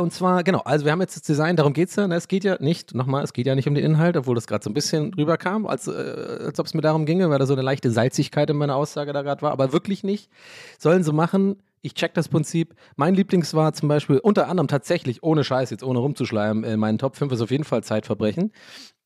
[0.00, 2.06] Und zwar, genau, also wir haben jetzt das Design, darum geht es ja.
[2.06, 2.16] Ne?
[2.16, 4.62] Es geht ja nicht, nochmal, es geht ja nicht um den Inhalt, obwohl das gerade
[4.62, 7.54] so ein bisschen rüberkam, als, äh, als ob es mir darum ginge, weil da so
[7.54, 10.30] eine leichte Salzigkeit in meiner Aussage da gerade war, aber wirklich nicht.
[10.78, 11.56] Sollen sie machen.
[11.82, 12.74] Ich check das Prinzip.
[12.96, 16.98] Mein Lieblings war zum Beispiel unter anderem tatsächlich, ohne Scheiß, jetzt ohne rumzuschleimen, in meinen
[16.98, 18.52] Top 5 ist auf jeden Fall Zeitverbrechen.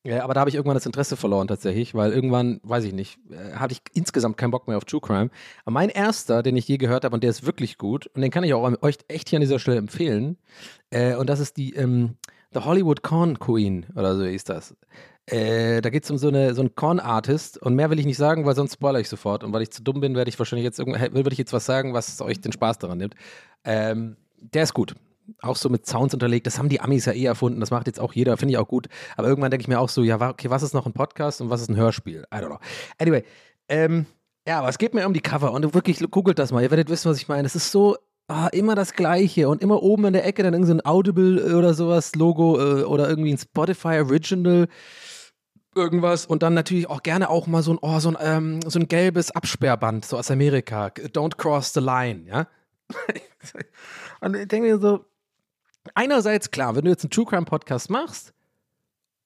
[0.03, 3.19] Ja, aber da habe ich irgendwann das Interesse verloren tatsächlich, weil irgendwann, weiß ich nicht,
[3.31, 5.31] äh, hatte ich insgesamt keinen Bock mehr auf True Crime.
[5.65, 8.31] Aber mein erster, den ich je gehört habe und der ist wirklich gut und den
[8.31, 10.39] kann ich auch euch echt hier an dieser Stelle empfehlen,
[10.91, 12.17] äh, und das ist die ähm,
[12.53, 14.75] The Hollywood Corn Queen oder so hieß das.
[15.27, 18.17] Äh, da geht es um so, eine, so einen Corn-Artist und mehr will ich nicht
[18.17, 19.45] sagen, weil sonst spoilere ich sofort.
[19.45, 21.67] Und weil ich zu dumm bin, werde ich wahrscheinlich jetzt äh, würde ich jetzt was
[21.67, 23.15] sagen, was euch den Spaß daran nimmt.
[23.65, 24.95] Ähm, der ist gut.
[25.43, 26.47] Auch so mit Sounds unterlegt.
[26.47, 27.61] Das haben die Amis ja eh erfunden.
[27.61, 28.37] Das macht jetzt auch jeder.
[28.37, 28.89] Finde ich auch gut.
[29.17, 31.51] Aber irgendwann denke ich mir auch so, ja, okay, was ist noch ein Podcast und
[31.51, 32.25] was ist ein Hörspiel?
[32.33, 32.59] I don't know.
[32.99, 33.25] Anyway,
[33.69, 34.07] ähm,
[34.47, 36.63] ja, aber es geht mir um die Cover und wirklich, googelt das mal.
[36.63, 37.47] Ihr werdet wissen, was ich meine.
[37.47, 37.97] Es ist so
[38.29, 41.75] ah, immer das Gleiche und immer oben in der Ecke dann irgendein so Audible oder
[41.75, 44.69] sowas Logo äh, oder irgendwie ein Spotify Original
[45.75, 48.79] irgendwas und dann natürlich auch gerne auch mal so ein, oh, so ein, ähm, so
[48.79, 50.87] ein gelbes Absperrband, so aus Amerika.
[50.87, 52.47] Don't cross the line, ja.
[54.21, 55.05] und ich denke mir so,
[55.95, 58.35] einerseits klar, wenn du jetzt einen True Crime Podcast machst,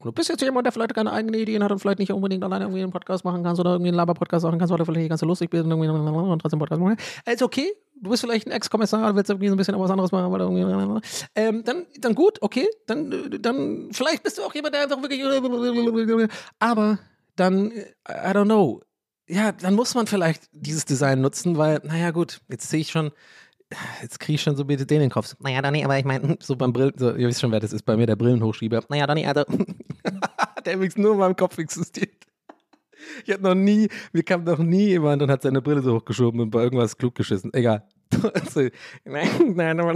[0.05, 2.45] und du bist jetzt jemand, der vielleicht keine eigenen Ideen hat und vielleicht nicht unbedingt
[2.45, 5.09] alleine irgendwie einen Podcast machen kannst oder irgendwie einen Laber-Podcast machen kannst oder vielleicht nicht
[5.09, 7.73] ganz so lustig bist und, irgendwie und trotzdem Podcast machen kannst, ist okay.
[8.03, 10.45] Du bist vielleicht ein Ex-Kommissar willst irgendwie so ein bisschen was anderes machen, weil du
[10.45, 11.01] irgendwie,
[11.37, 12.69] ähm, dann, dann gut, okay.
[12.87, 15.23] Dann, dann, vielleicht bist du auch jemand, der einfach wirklich,
[16.59, 16.99] aber
[17.37, 18.83] dann, äh, I don't know.
[19.27, 23.11] Ja, dann muss man vielleicht dieses Design nutzen, weil, naja, gut, jetzt sehe ich schon,
[24.03, 25.35] jetzt kriege ich schon so bitte den in den Kopf.
[25.40, 27.85] Naja, Dani, aber ich meine, so beim Brillen, so, ihr wisst schon, wer das ist,
[27.85, 28.83] bei mir der Brillenhochschieber.
[28.88, 29.44] Naja, Dani, also,
[30.64, 32.27] der übrigens nur in meinem Kopf existiert.
[33.24, 36.40] Ich hatte noch nie, mir kam noch nie jemand und hat seine Brille so hochgeschoben
[36.40, 37.53] und bei irgendwas klug geschissen.
[37.53, 37.87] Egal.
[38.33, 38.68] Also,
[39.05, 39.94] nein, nein, aber,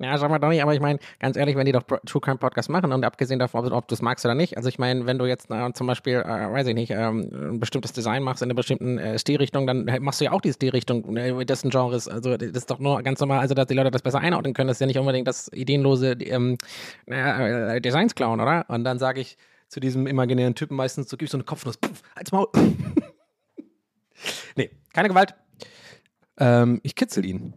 [0.00, 2.38] Ja, sag mal doch nicht, aber ich meine, ganz ehrlich, wenn die doch True Crime
[2.38, 5.06] Podcast machen und abgesehen davon, ob, ob du es magst oder nicht, also ich meine,
[5.06, 8.40] wenn du jetzt äh, zum Beispiel, äh, weiß ich nicht, ähm, ein bestimmtes Design machst
[8.40, 12.06] in einer bestimmten äh, Stilrichtung, dann machst du ja auch die Stilrichtung äh, dessen Genres.
[12.06, 14.68] Also das ist doch nur ganz normal, also dass die Leute das besser einordnen können.
[14.68, 16.58] Das ist ja nicht unbedingt das ideenlose ähm,
[17.06, 18.66] äh, Designs klauen, oder?
[18.68, 21.76] Und dann sage ich zu diesem imaginären Typen meistens, so gib ich so eine Kopfnuss,
[21.76, 22.46] puff, als Maul.
[24.56, 25.34] nee, keine Gewalt.
[26.38, 27.54] Ähm, ich kitzel ihn.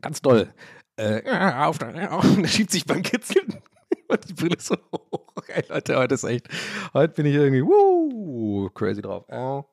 [0.00, 0.48] Ganz doll.
[0.98, 2.24] Äh, ja, auf, ja, auf.
[2.36, 3.60] Und er schiebt sich beim Kitzeln
[4.08, 5.32] und die Brille so hoch.
[5.48, 6.48] Ey, Leute, heute ist echt,
[6.94, 9.24] heute bin ich irgendwie, wuh, crazy drauf.
[9.28, 9.64] Oh,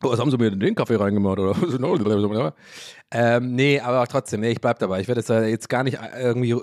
[0.00, 1.38] was haben sie mir in den Kaffee reingemacht?
[1.38, 1.54] Oder?
[3.10, 5.00] ähm, nee, aber trotzdem, nee, ich bleib dabei.
[5.00, 6.54] Ich werde jetzt, jetzt gar nicht äh, irgendwie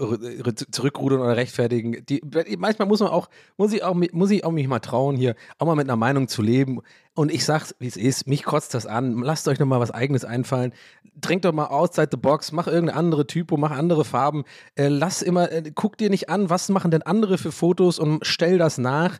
[0.71, 2.05] zurückrudern oder rechtfertigen.
[2.07, 2.21] Die,
[2.57, 5.65] manchmal muss man auch, muss ich auch, muss ich auch mich mal trauen, hier auch
[5.65, 6.81] mal mit einer Meinung zu leben.
[7.13, 9.21] Und ich sag's, wie es ist, mich kotzt das an.
[9.21, 10.73] Lasst euch noch mal was Eigenes einfallen.
[11.19, 14.43] Trinkt doch mal outside the box, mach irgendeine andere Typo, mach andere Farben.
[14.75, 18.25] Äh, lass immer, äh, guck dir nicht an, was machen denn andere für Fotos und
[18.25, 19.19] stell das nach,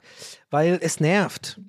[0.49, 1.59] weil es nervt.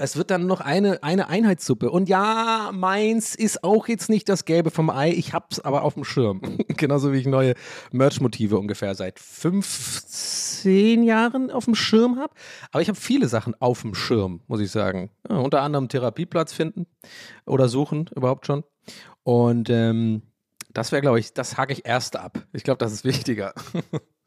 [0.00, 1.90] Es wird dann noch eine, eine Einheitssuppe.
[1.90, 5.10] Und ja, meins ist auch jetzt nicht das Gelbe vom Ei.
[5.10, 6.40] Ich hab's aber auf dem Schirm.
[6.68, 7.54] Genauso wie ich neue
[7.92, 12.32] Merch-Motive ungefähr seit 15 Jahren auf dem Schirm habe.
[12.70, 15.10] Aber ich habe viele Sachen auf dem Schirm, muss ich sagen.
[15.28, 16.86] Ja, unter anderem Therapieplatz finden
[17.46, 18.64] oder suchen überhaupt schon.
[19.22, 20.22] Und ähm,
[20.72, 22.46] das wäre, glaube ich, das hake ich erst ab.
[22.52, 23.54] Ich glaube, das ist wichtiger.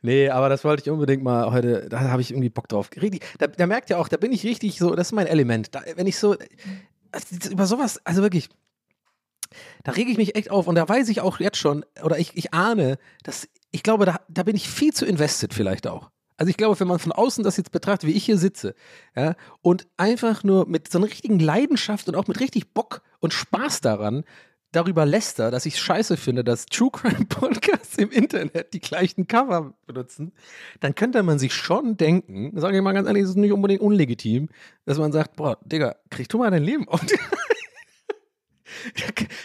[0.00, 2.90] Nee, aber das wollte ich unbedingt mal heute, da habe ich irgendwie Bock drauf.
[3.00, 5.74] Richtig, da, da merkt ihr auch, da bin ich richtig so, das ist mein Element.
[5.74, 6.36] Da, wenn ich so,
[7.10, 8.48] also über sowas, also wirklich,
[9.82, 12.36] da rege ich mich echt auf und da weiß ich auch jetzt schon, oder ich,
[12.36, 16.10] ich ahne, dass, ich glaube, da, da bin ich viel zu invested vielleicht auch.
[16.36, 18.76] Also ich glaube, wenn man von außen das jetzt betrachtet, wie ich hier sitze,
[19.16, 23.34] ja, und einfach nur mit so einer richtigen Leidenschaft und auch mit richtig Bock und
[23.34, 24.22] Spaß daran
[24.72, 29.74] darüber läster, dass ich scheiße finde, dass True Crime Podcasts im Internet die gleichen Cover
[29.86, 30.32] benutzen,
[30.80, 33.80] dann könnte man sich schon denken, sage ich mal ganz ehrlich, es ist nicht unbedingt
[33.80, 34.48] unlegitim,
[34.84, 37.00] dass man sagt, boah, Digga, krieg du mal dein Leben auf.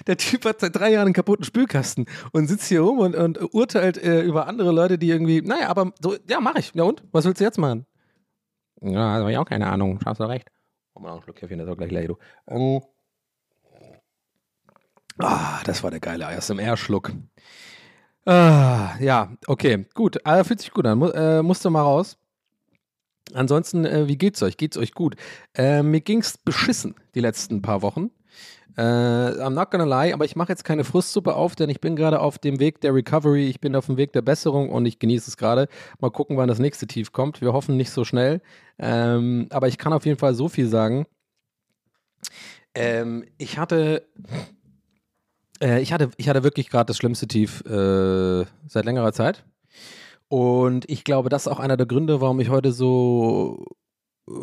[0.08, 3.54] Der Typ hat seit drei Jahren einen kaputten Spülkasten und sitzt hier rum und, und
[3.54, 6.74] urteilt äh, über andere Leute, die irgendwie, naja, aber so, ja, mach ich.
[6.76, 7.04] Ja und?
[7.12, 7.86] Was willst du jetzt machen?
[8.82, 10.50] Ja, also ich auch keine Ahnung, hast du recht.
[10.94, 12.18] Komm mal noch einen Schluck Kaffee, das ist auch gleich leer, du.
[12.48, 12.82] Ähm.
[15.19, 17.12] Ah, das war der geile ASMR-Schluck.
[18.26, 20.26] Ah, ja, okay, gut.
[20.26, 20.97] Ah, fühlt sich gut an.
[20.97, 22.17] Mu äh, musste mal raus.
[23.34, 24.58] Ansonsten, äh, wie geht's euch?
[24.58, 25.15] Geht's euch gut?
[25.56, 28.12] Äh, mir ging's beschissen die letzten paar Wochen.
[28.76, 31.95] Äh, I'm not gonna lie, aber ich mache jetzt keine Frustsuppe auf, denn ich bin
[31.95, 34.97] gerade auf dem Weg der Recovery, ich bin auf dem Weg der Besserung und ich
[34.97, 35.67] genieße es gerade.
[35.99, 37.41] Mal gucken, wann das nächste Tief kommt.
[37.41, 38.41] Wir hoffen nicht so schnell.
[38.80, 41.06] Ähm, aber ich kann auf jeden Fall so viel sagen.
[42.73, 44.08] Ähm, ich hatte
[45.63, 49.45] Äh, ich, hatte, ich hatte wirklich gerade das schlimmste Tief äh, seit längerer Zeit.
[50.28, 53.65] Und ich glaube, das ist auch einer der Gründe, warum ich heute so
[54.28, 54.34] äh,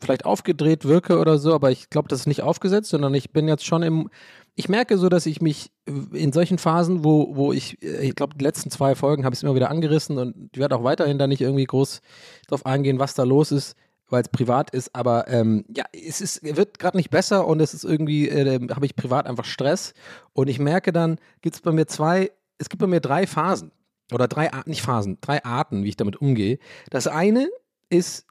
[0.00, 3.46] vielleicht aufgedreht wirke oder so, aber ich glaube, das ist nicht aufgesetzt, sondern ich bin
[3.48, 4.10] jetzt schon im.
[4.56, 5.70] Ich merke so, dass ich mich
[6.12, 9.38] in solchen Phasen, wo, wo ich, äh, ich glaube, die letzten zwei Folgen habe ich
[9.38, 12.00] es immer wieder angerissen und ich werde auch weiterhin da nicht irgendwie groß
[12.48, 13.76] drauf eingehen, was da los ist,
[14.10, 17.74] weil es privat ist, aber ähm, ja, es ist, wird gerade nicht besser und es
[17.74, 19.94] ist irgendwie, äh, habe ich privat einfach Stress
[20.32, 23.72] und ich merke dann, gibt es bei mir zwei, es gibt bei mir drei Phasen
[24.12, 26.58] oder drei, nicht Phasen, drei Arten, wie ich damit umgehe.
[26.90, 27.48] Das eine
[27.88, 28.26] ist,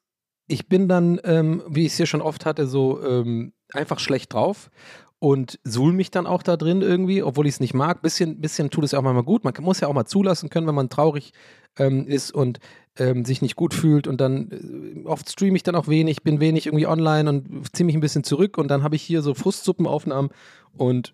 [0.47, 4.33] ich bin dann, ähm, wie ich es hier schon oft hatte, so ähm, einfach schlecht
[4.33, 4.69] drauf
[5.19, 8.01] und suhl mich dann auch da drin irgendwie, obwohl ich es nicht mag.
[8.01, 9.43] Bisschen, bisschen tut es ja auch manchmal gut.
[9.43, 11.33] Man muss ja auch mal zulassen können, wenn man traurig
[11.77, 12.59] ähm, ist und
[12.99, 16.39] ähm, sich nicht gut fühlt und dann äh, oft streame ich dann auch wenig, bin
[16.39, 19.33] wenig irgendwie online und ziehe mich ein bisschen zurück und dann habe ich hier so
[19.33, 20.31] Frustsuppenaufnahmen
[20.73, 21.13] und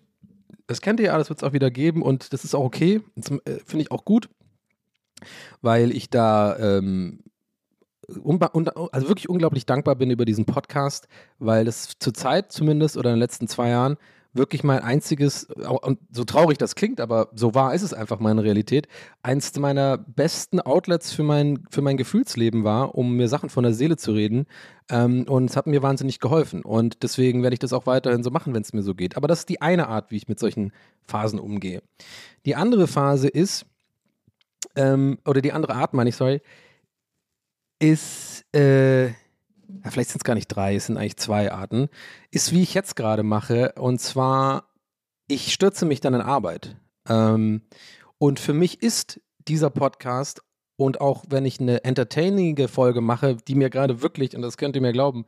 [0.66, 3.00] das kennt ihr ja, das wird es auch wieder geben und das ist auch okay.
[3.16, 4.28] Äh, Finde ich auch gut,
[5.62, 7.20] weil ich da ähm,
[8.08, 13.20] also wirklich unglaublich dankbar bin über diesen Podcast, weil das zurzeit zumindest oder in den
[13.20, 13.96] letzten zwei Jahren
[14.36, 18.42] wirklich mein einziges, und so traurig das klingt, aber so wahr ist es einfach meine
[18.42, 18.88] Realität,
[19.22, 23.72] eins meiner besten Outlets für mein, für mein Gefühlsleben war, um mir Sachen von der
[23.72, 24.46] Seele zu reden.
[24.88, 26.62] Ähm, und es hat mir wahnsinnig geholfen.
[26.62, 29.16] Und deswegen werde ich das auch weiterhin so machen, wenn es mir so geht.
[29.16, 30.72] Aber das ist die eine Art, wie ich mit solchen
[31.06, 31.82] Phasen umgehe.
[32.44, 33.66] Die andere Phase ist,
[34.76, 36.40] ähm, oder die andere Art, meine ich, sorry,
[37.78, 39.12] ist, äh,
[39.84, 41.88] ja, vielleicht sind es gar nicht drei, es sind eigentlich zwei Arten,
[42.30, 43.72] ist, wie ich jetzt gerade mache.
[43.76, 44.70] Und zwar,
[45.28, 46.76] ich stürze mich dann in Arbeit.
[47.08, 47.62] Ähm,
[48.18, 50.42] und für mich ist dieser Podcast
[50.76, 54.76] und auch wenn ich eine entertainige Folge mache, die mir gerade wirklich, und das könnt
[54.76, 55.24] ihr mir glauben,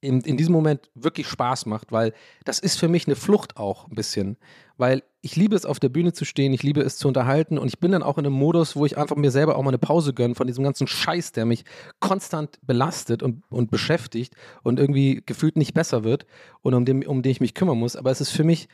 [0.00, 2.12] in, in diesem Moment wirklich Spaß macht, weil
[2.44, 4.36] das ist für mich eine Flucht auch ein bisschen.
[4.76, 7.68] Weil ich liebe es, auf der Bühne zu stehen, ich liebe es zu unterhalten und
[7.68, 9.78] ich bin dann auch in einem Modus, wo ich einfach mir selber auch mal eine
[9.78, 11.64] Pause gönne von diesem ganzen Scheiß, der mich
[12.00, 16.26] konstant belastet und, und beschäftigt und irgendwie gefühlt nicht besser wird
[16.62, 17.94] und um den, um den ich mich kümmern muss.
[17.94, 18.68] Aber es ist für mich,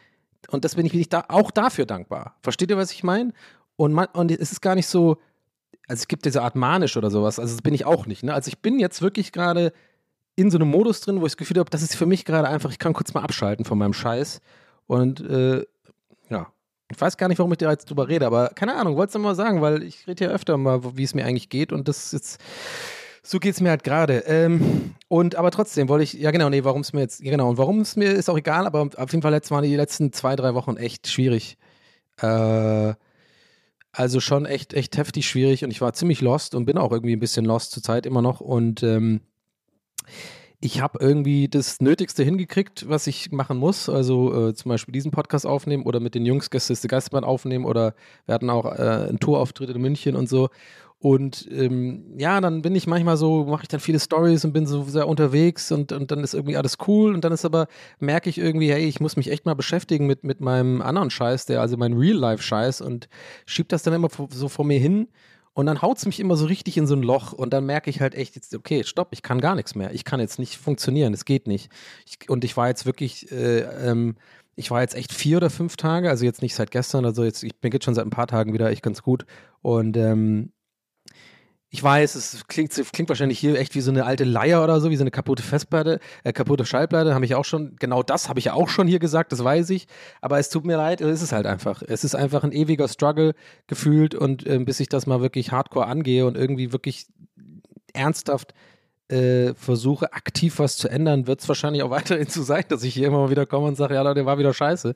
[0.48, 2.38] und das bin ich wirklich da, auch dafür dankbar.
[2.42, 3.34] Versteht ihr, was ich meine?
[3.76, 5.18] Und, man, und es ist gar nicht so,
[5.86, 8.22] also es gibt diese Art manisch oder sowas, also das bin ich auch nicht.
[8.22, 8.32] Ne?
[8.32, 9.74] Also ich bin jetzt wirklich gerade
[10.34, 12.48] in so einem Modus drin, wo ich das Gefühl habe, das ist für mich gerade
[12.48, 14.40] einfach, ich kann kurz mal abschalten von meinem Scheiß.
[14.86, 15.66] Und äh,
[16.30, 16.52] ja,
[16.90, 19.22] ich weiß gar nicht, warum ich dir jetzt drüber rede, aber keine Ahnung, wollte es
[19.22, 22.12] mal sagen, weil ich rede ja öfter mal, wie es mir eigentlich geht und das
[22.12, 22.40] jetzt,
[23.22, 24.18] so geht es mir halt gerade.
[24.26, 27.58] Ähm, und aber trotzdem wollte ich, ja genau, nee, warum es mir jetzt, genau, und
[27.58, 30.34] warum es mir ist auch egal, aber auf jeden Fall jetzt waren die letzten zwei,
[30.34, 31.58] drei Wochen echt schwierig.
[32.20, 32.94] Äh,
[33.92, 37.14] also schon echt, echt heftig schwierig und ich war ziemlich lost und bin auch irgendwie
[37.16, 39.20] ein bisschen lost zur Zeit immer noch und ähm,
[40.60, 43.88] ich habe irgendwie das Nötigste hingekriegt, was ich machen muss.
[43.88, 47.94] Also äh, zum Beispiel diesen Podcast aufnehmen oder mit den Jungs Gäste Geisterbahn aufnehmen oder
[48.26, 50.48] wir hatten auch äh, einen Tourauftritt in München und so.
[51.00, 54.66] Und ähm, ja, dann bin ich manchmal so, mache ich dann viele Stories und bin
[54.66, 57.68] so sehr unterwegs und, und dann ist irgendwie alles cool und dann ist aber,
[58.00, 61.46] merke ich irgendwie, hey, ich muss mich echt mal beschäftigen mit, mit meinem anderen Scheiß,
[61.46, 63.08] der, also mein Real-Life-Scheiß und
[63.46, 65.06] schieb das dann immer so vor mir hin
[65.58, 67.90] und dann haut es mich immer so richtig in so ein Loch und dann merke
[67.90, 69.92] ich halt echt, jetzt, okay, stopp, ich kann gar nichts mehr.
[69.92, 71.68] Ich kann jetzt nicht funktionieren, es geht nicht.
[72.06, 74.14] Ich, und ich war jetzt wirklich, äh, ähm,
[74.54, 77.42] ich war jetzt echt vier oder fünf Tage, also jetzt nicht seit gestern, also jetzt,
[77.42, 79.26] ich bin jetzt schon seit ein paar Tagen wieder echt ganz gut.
[79.60, 80.52] Und ähm,
[81.70, 84.88] ich weiß, es klingt, klingt wahrscheinlich hier echt wie so eine alte Leier oder so,
[84.88, 88.38] wie so eine kaputte Festplatte, äh, kaputte Schallplatte, habe ich auch schon, genau das habe
[88.38, 89.86] ich ja auch schon hier gesagt, das weiß ich.
[90.22, 91.82] Aber es tut mir leid, es ist halt einfach.
[91.86, 93.34] Es ist einfach ein ewiger Struggle
[93.66, 97.06] gefühlt und äh, bis ich das mal wirklich hardcore angehe und irgendwie wirklich
[97.92, 98.54] ernsthaft
[99.08, 102.94] äh, versuche, aktiv was zu ändern, wird es wahrscheinlich auch weiterhin so sein, dass ich
[102.94, 104.94] hier immer mal wieder komme und sage, ja Leute, war wieder scheiße.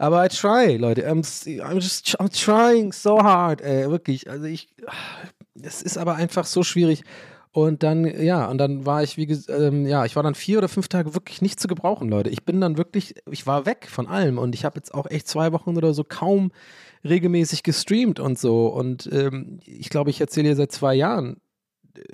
[0.00, 1.10] Aber I try, Leute.
[1.10, 1.24] I'm,
[1.60, 4.30] I'm just I'm trying so hard, ey, wirklich.
[4.30, 4.68] Also ich,
[5.62, 7.04] es ist aber einfach so schwierig.
[7.50, 10.68] Und dann, ja, und dann war ich, wie ähm, ja, ich war dann vier oder
[10.68, 12.30] fünf Tage wirklich nicht zu gebrauchen, Leute.
[12.30, 15.26] Ich bin dann wirklich, ich war weg von allem und ich habe jetzt auch echt
[15.26, 16.52] zwei Wochen oder so kaum
[17.04, 18.68] regelmäßig gestreamt und so.
[18.68, 21.40] Und ähm, ich glaube, ich erzähle hier seit zwei Jahren,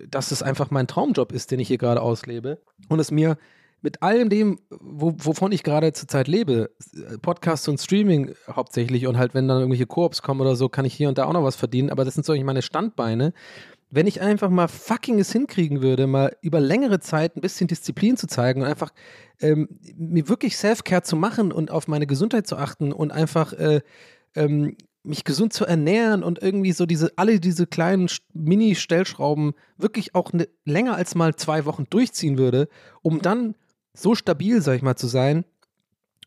[0.09, 2.63] dass es einfach mein Traumjob ist, den ich hier gerade auslebe.
[2.89, 3.37] Und es mir
[3.85, 6.71] mit allem dem, wo, wovon ich gerade zurzeit lebe,
[7.21, 10.95] Podcasts und Streaming hauptsächlich und halt, wenn dann irgendwelche Koops kommen oder so, kann ich
[10.95, 13.35] hier und da auch noch was verdienen, aber das sind so eigentlich meine Standbeine.
[13.91, 18.17] Wenn ich einfach mal fucking es hinkriegen würde, mal über längere Zeit ein bisschen Disziplin
[18.17, 18.91] zu zeigen und einfach
[19.41, 23.83] ähm, mir wirklich Self-Care zu machen und auf meine Gesundheit zu achten und einfach äh,
[24.35, 30.15] ähm, mich gesund zu ernähren und irgendwie so diese, alle diese kleinen Sch- Mini-Stellschrauben wirklich
[30.15, 32.69] auch ne, länger als mal zwei Wochen durchziehen würde,
[33.03, 33.55] um dann
[33.95, 35.45] so stabil, sag ich mal, zu sein,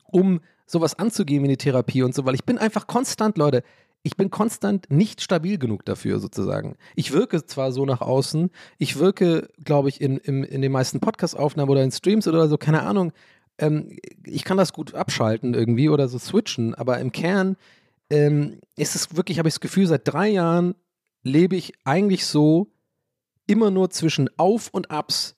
[0.06, 3.64] um sowas anzugehen wie eine Therapie und so, weil ich bin einfach konstant, Leute,
[4.04, 6.78] ich bin konstant nicht stabil genug dafür, sozusagen.
[6.96, 11.00] Ich wirke zwar so nach außen, ich wirke, glaube ich, in, in, in den meisten
[11.00, 13.12] Podcast-Aufnahmen oder in Streams oder so, keine Ahnung,
[13.58, 17.58] ähm, ich kann das gut abschalten irgendwie oder so switchen, aber im Kern
[18.10, 20.76] ähm, ist es wirklich, habe ich das Gefühl, seit drei Jahren
[21.24, 22.72] lebe ich eigentlich so
[23.46, 25.36] immer nur zwischen Auf und Abs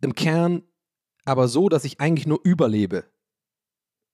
[0.00, 0.62] im Kern,
[1.24, 3.04] aber so, dass ich eigentlich nur überlebe,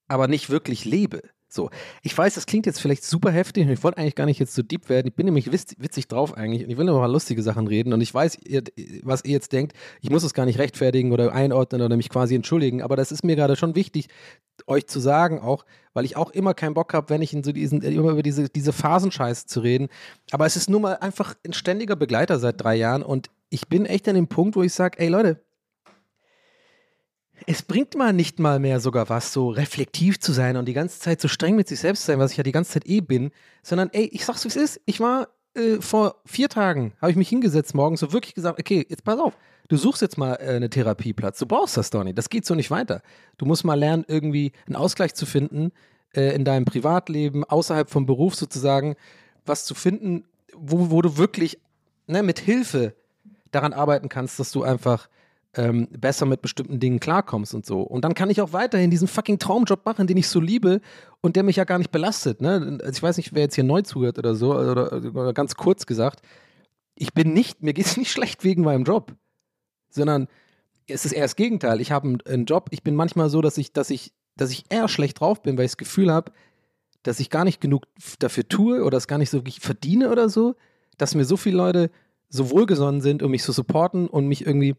[0.08, 1.22] aber nicht wirklich lebe.
[1.48, 1.70] So,
[2.02, 4.54] ich weiß, das klingt jetzt vielleicht super heftig und ich wollte eigentlich gar nicht jetzt
[4.54, 5.06] so deep werden.
[5.06, 8.00] Ich bin nämlich witzig, drauf eigentlich und ich will nur mal lustige Sachen reden und
[8.00, 8.38] ich weiß,
[9.02, 9.72] was ihr jetzt denkt.
[10.00, 13.24] Ich muss es gar nicht rechtfertigen oder einordnen oder mich quasi entschuldigen, aber das ist
[13.24, 14.08] mir gerade schon wichtig,
[14.66, 15.64] euch zu sagen auch,
[15.94, 18.48] weil ich auch immer keinen Bock habe, wenn ich in so diesen, immer über diese,
[18.48, 19.88] diese Phasenscheiße zu reden.
[20.32, 23.86] Aber es ist nun mal einfach ein ständiger Begleiter seit drei Jahren und ich bin
[23.86, 25.45] echt an dem Punkt, wo ich sage, ey Leute,
[27.46, 30.98] es bringt mal nicht mal mehr sogar was, so reflektiv zu sein und die ganze
[31.00, 33.00] Zeit so streng mit sich selbst zu sein, was ich ja die ganze Zeit eh
[33.00, 33.30] bin,
[33.62, 37.16] sondern ey, ich sag's wie es ist, ich war äh, vor vier Tagen, habe ich
[37.16, 39.36] mich hingesetzt morgens so wirklich gesagt, okay, jetzt pass auf,
[39.68, 42.54] du suchst jetzt mal äh, einen Therapieplatz, du brauchst das doch nicht, das geht so
[42.54, 43.02] nicht weiter.
[43.38, 45.72] Du musst mal lernen, irgendwie einen Ausgleich zu finden
[46.14, 48.96] äh, in deinem Privatleben, außerhalb vom Beruf sozusagen,
[49.44, 51.58] was zu finden, wo, wo du wirklich
[52.06, 52.94] ne, mit Hilfe
[53.50, 55.08] daran arbeiten kannst, dass du einfach
[55.56, 57.80] ähm, besser mit bestimmten Dingen klarkommst und so.
[57.80, 60.80] Und dann kann ich auch weiterhin diesen fucking Traumjob machen, den ich so liebe
[61.22, 62.42] und der mich ja gar nicht belastet.
[62.42, 62.78] Ne?
[62.82, 65.86] Also ich weiß nicht, wer jetzt hier neu zuhört oder so, oder, oder ganz kurz
[65.86, 66.20] gesagt,
[66.94, 69.14] ich bin nicht, mir geht es nicht schlecht wegen meinem Job,
[69.88, 70.28] sondern
[70.86, 71.80] es ist eher das Gegenteil.
[71.80, 74.88] Ich habe einen, Job, ich bin manchmal so, dass ich, dass ich, dass ich eher
[74.88, 76.32] schlecht drauf bin, weil ich das Gefühl habe,
[77.02, 77.86] dass ich gar nicht genug
[78.18, 80.54] dafür tue oder es gar nicht so wirklich verdiene oder so,
[80.98, 81.90] dass mir so viele Leute
[82.28, 84.76] so wohlgesonnen sind und mich so supporten und mich irgendwie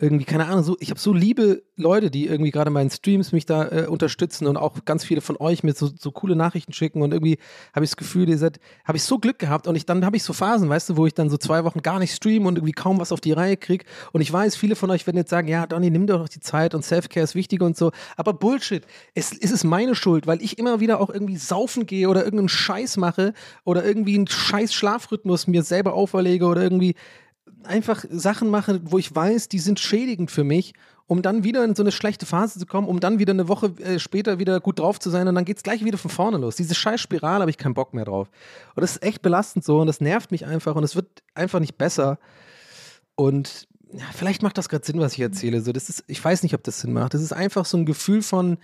[0.00, 3.46] irgendwie, keine Ahnung, so, ich habe so liebe Leute, die irgendwie gerade meinen Streams mich
[3.46, 7.02] da äh, unterstützen und auch ganz viele von euch mir so, so coole Nachrichten schicken
[7.02, 7.38] und irgendwie
[7.74, 10.16] habe ich das Gefühl, ihr seid, habe ich so Glück gehabt und ich dann habe
[10.16, 12.56] ich so Phasen, weißt du, wo ich dann so zwei Wochen gar nicht streame und
[12.56, 15.30] irgendwie kaum was auf die Reihe kriege und ich weiß, viele von euch werden jetzt
[15.30, 18.84] sagen, ja, Donny, nimm doch die Zeit und Selfcare ist wichtig und so, aber Bullshit,
[19.14, 22.48] es, es ist meine Schuld, weil ich immer wieder auch irgendwie saufen gehe oder irgendeinen
[22.48, 23.34] Scheiß mache
[23.64, 26.94] oder irgendwie einen scheiß Schlafrhythmus mir selber auferlege oder irgendwie
[27.68, 30.74] einfach Sachen mache, wo ich weiß, die sind schädigend für mich,
[31.06, 33.72] um dann wieder in so eine schlechte Phase zu kommen, um dann wieder eine Woche
[33.78, 36.36] äh, später wieder gut drauf zu sein und dann geht es gleich wieder von vorne
[36.38, 36.56] los.
[36.56, 38.28] Diese scheiß Spirale habe ich keinen Bock mehr drauf.
[38.74, 41.60] Und das ist echt belastend so und das nervt mich einfach und es wird einfach
[41.60, 42.18] nicht besser.
[43.14, 45.62] Und ja, vielleicht macht das gerade Sinn, was ich erzähle.
[45.62, 47.14] So, das ist, ich weiß nicht, ob das Sinn macht.
[47.14, 48.58] Das ist einfach so ein Gefühl von,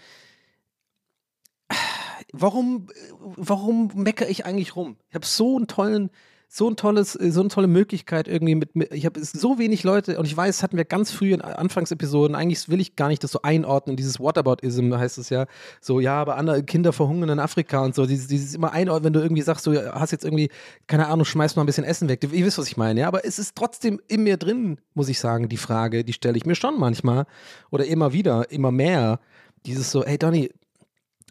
[2.33, 2.89] warum,
[3.21, 4.97] warum meckere ich eigentlich rum?
[5.09, 6.11] Ich habe so einen tollen
[6.49, 9.83] so ein tolles, äh, so eine tolle Möglichkeit irgendwie mit, mit ich habe so wenig
[9.83, 13.25] Leute und ich weiß, hatten wir ganz früh in Anfangsepisoden, eigentlich will ich gar nicht
[13.25, 15.47] das so einordnen, dieses Whataboutism heißt es ja,
[15.81, 19.13] so ja, aber andere Kinder verhungern in Afrika und so, dieses, dieses immer einordnen, wenn
[19.13, 20.51] du irgendwie sagst, du hast jetzt irgendwie,
[20.87, 23.25] keine Ahnung, schmeißt mal ein bisschen Essen weg, ihr wisst, was ich meine, ja, aber
[23.25, 26.55] es ist trotzdem in mir drin, muss ich sagen, die Frage, die stelle ich mir
[26.55, 27.27] schon manchmal
[27.71, 29.21] oder immer wieder, immer mehr,
[29.67, 30.51] dieses so, hey Donny,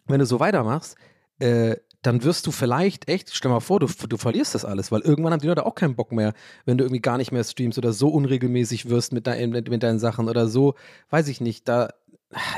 [0.06, 0.96] wenn du so weitermachst,
[1.38, 5.00] äh, dann wirst du vielleicht echt, stell mal vor, du, du verlierst das alles, weil
[5.00, 6.34] irgendwann haben die Leute auch keinen Bock mehr,
[6.66, 9.82] wenn du irgendwie gar nicht mehr streamst oder so unregelmäßig wirst mit, dein, mit, mit
[9.82, 10.74] deinen Sachen oder so,
[11.08, 11.88] weiß ich nicht, da,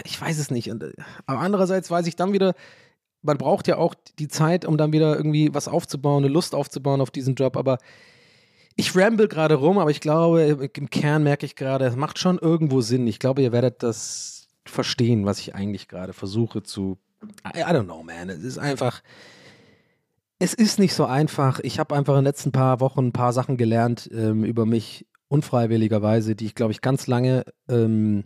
[0.04, 0.70] ich weiß es nicht.
[0.70, 0.85] Und,
[1.26, 2.54] aber andererseits weiß ich dann wieder,
[3.22, 7.00] man braucht ja auch die Zeit, um dann wieder irgendwie was aufzubauen, eine Lust aufzubauen
[7.00, 7.78] auf diesen Job, aber
[8.74, 12.38] ich ramble gerade rum, aber ich glaube, im Kern merke ich gerade, es macht schon
[12.38, 13.06] irgendwo Sinn.
[13.06, 16.98] Ich glaube, ihr werdet das verstehen, was ich eigentlich gerade versuche zu.
[17.46, 18.28] I, I don't know, man.
[18.28, 19.02] Es ist einfach
[20.38, 21.61] es ist nicht so einfach.
[21.61, 25.07] Ich habe einfach in den letzten paar Wochen ein paar Sachen gelernt ähm, über mich
[25.29, 28.25] unfreiwilligerweise, die ich, glaube ich, ganz lange ähm,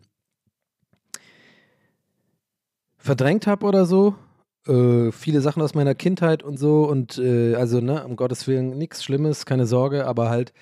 [2.99, 4.14] verdrängt habe oder so.
[4.66, 8.77] Äh, viele Sachen aus meiner Kindheit und so und äh, also, ne, um Gottes Willen,
[8.77, 10.53] nichts Schlimmes, keine Sorge, aber halt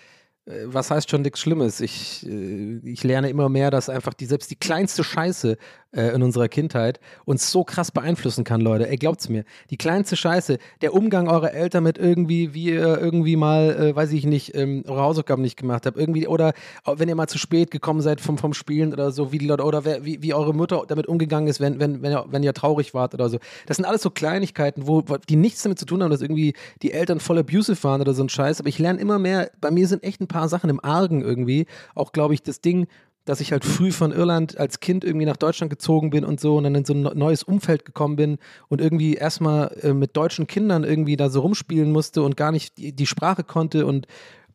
[0.65, 1.81] was heißt schon nichts Schlimmes?
[1.81, 5.59] Ich, äh, ich lerne immer mehr, dass einfach die, selbst die kleinste Scheiße
[5.93, 8.89] äh, in unserer Kindheit uns so krass beeinflussen kann, Leute.
[8.89, 9.45] Ey, glaubt's mir.
[9.71, 14.13] Die kleinste Scheiße, der Umgang eurer Eltern mit irgendwie, wie ihr irgendwie mal, äh, weiß
[14.13, 16.53] ich nicht, ähm, eure Hausaufgaben nicht gemacht habt, irgendwie, oder
[16.87, 19.65] wenn ihr mal zu spät gekommen seid vom, vom Spielen oder so, wie die Leute,
[19.65, 22.95] oder wie, wie eure Mutter damit umgegangen ist, wenn, wenn, wenn, ihr, wenn ihr traurig
[22.95, 23.39] wart oder so.
[23.67, 26.93] Das sind alles so Kleinigkeiten, wo, die nichts damit zu tun haben, dass irgendwie die
[26.93, 28.61] Eltern voll abusive waren oder so ein Scheiß.
[28.61, 31.67] Aber ich lerne immer mehr, bei mir sind echt ein paar Sachen im Argen irgendwie.
[31.95, 32.87] Auch, glaube ich, das Ding,
[33.29, 36.57] dass ich halt früh von Irland als Kind irgendwie nach Deutschland gezogen bin und so
[36.57, 40.47] und dann in so ein neues Umfeld gekommen bin und irgendwie erstmal äh, mit deutschen
[40.47, 44.07] Kindern irgendwie da so rumspielen musste und gar nicht die, die Sprache konnte und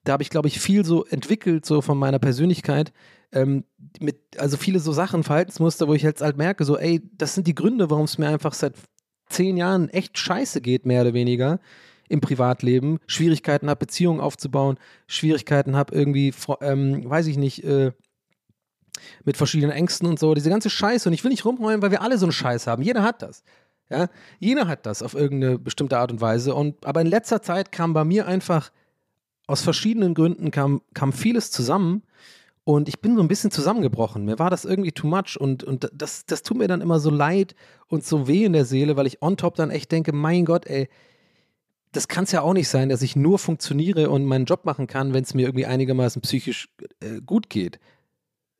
[0.03, 2.91] da habe ich, glaube ich, viel so entwickelt, so von meiner Persönlichkeit,
[3.31, 3.63] ähm,
[3.99, 7.47] mit, also viele so Sachen, Verhaltensmuster, wo ich jetzt halt merke, so, ey, das sind
[7.47, 8.73] die Gründe, warum es mir einfach seit
[9.29, 11.59] zehn Jahren echt scheiße geht, mehr oder weniger
[12.09, 14.77] im Privatleben, Schwierigkeiten habe, Beziehungen aufzubauen,
[15.07, 17.91] Schwierigkeiten habe, irgendwie, ähm, weiß ich nicht, äh,
[19.25, 21.09] mit verschiedenen Ängsten und so, diese ganze Scheiße.
[21.09, 22.83] Und ich will nicht rumheulen, weil wir alle so einen Scheiß haben.
[22.83, 23.43] Jeder hat das.
[23.89, 24.07] Ja,
[24.39, 26.55] jeder hat das auf irgendeine bestimmte Art und Weise.
[26.55, 28.71] Und aber in letzter Zeit kam bei mir einfach
[29.47, 32.03] aus verschiedenen Gründen kam, kam vieles zusammen
[32.63, 34.23] und ich bin so ein bisschen zusammengebrochen.
[34.23, 37.09] Mir war das irgendwie too much und, und das, das tut mir dann immer so
[37.09, 37.55] leid
[37.87, 40.65] und so weh in der Seele, weil ich on top dann echt denke, mein Gott,
[40.65, 40.87] ey,
[41.93, 44.87] das kann es ja auch nicht sein, dass ich nur funktioniere und meinen Job machen
[44.87, 46.69] kann, wenn es mir irgendwie einigermaßen psychisch
[46.99, 47.79] äh, gut geht.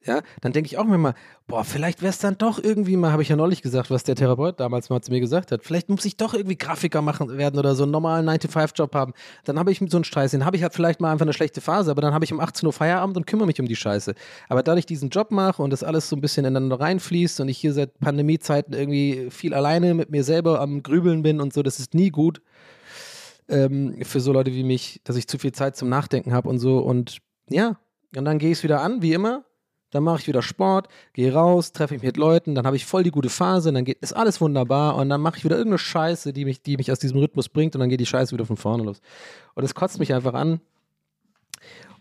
[0.06, 1.14] Ja, dann denke ich auch mir mal,
[1.48, 4.16] boah, vielleicht wäre es dann doch irgendwie mal, habe ich ja neulich gesagt, was der
[4.16, 7.58] Therapeut damals mal zu mir gesagt hat, vielleicht muss ich doch irgendwie Grafiker machen werden
[7.58, 9.14] oder so einen normalen 9-to-5-Job haben.
[9.46, 11.62] Dann habe ich so einen Scheiß, dann habe ich halt vielleicht mal einfach eine schlechte
[11.62, 14.14] Phase, aber dann habe ich um 18 Uhr Feierabend und kümmere mich um die Scheiße.
[14.50, 17.48] Aber da ich diesen Job mache und das alles so ein bisschen ineinander reinfließt und
[17.48, 21.64] ich hier seit Pandemiezeiten irgendwie viel alleine mit mir selber am Grübeln bin und so,
[21.64, 22.42] das ist nie gut
[23.50, 26.60] ähm, für so Leute wie mich, dass ich zu viel Zeit zum Nachdenken habe und
[26.60, 26.80] so.
[26.80, 27.18] Und
[27.50, 27.78] ja,
[28.16, 29.44] und dann gehe ich es wieder an, wie immer.
[29.92, 33.04] Dann mache ich wieder Sport, gehe raus, treffe mich mit Leuten, dann habe ich voll
[33.04, 36.34] die gute Phase, dann geht, ist alles wunderbar und dann mache ich wieder irgendeine Scheiße,
[36.34, 38.58] die mich, die mich aus diesem Rhythmus bringt und dann geht die Scheiße wieder von
[38.58, 39.02] vorne los.
[39.54, 40.62] Und es kotzt mich einfach an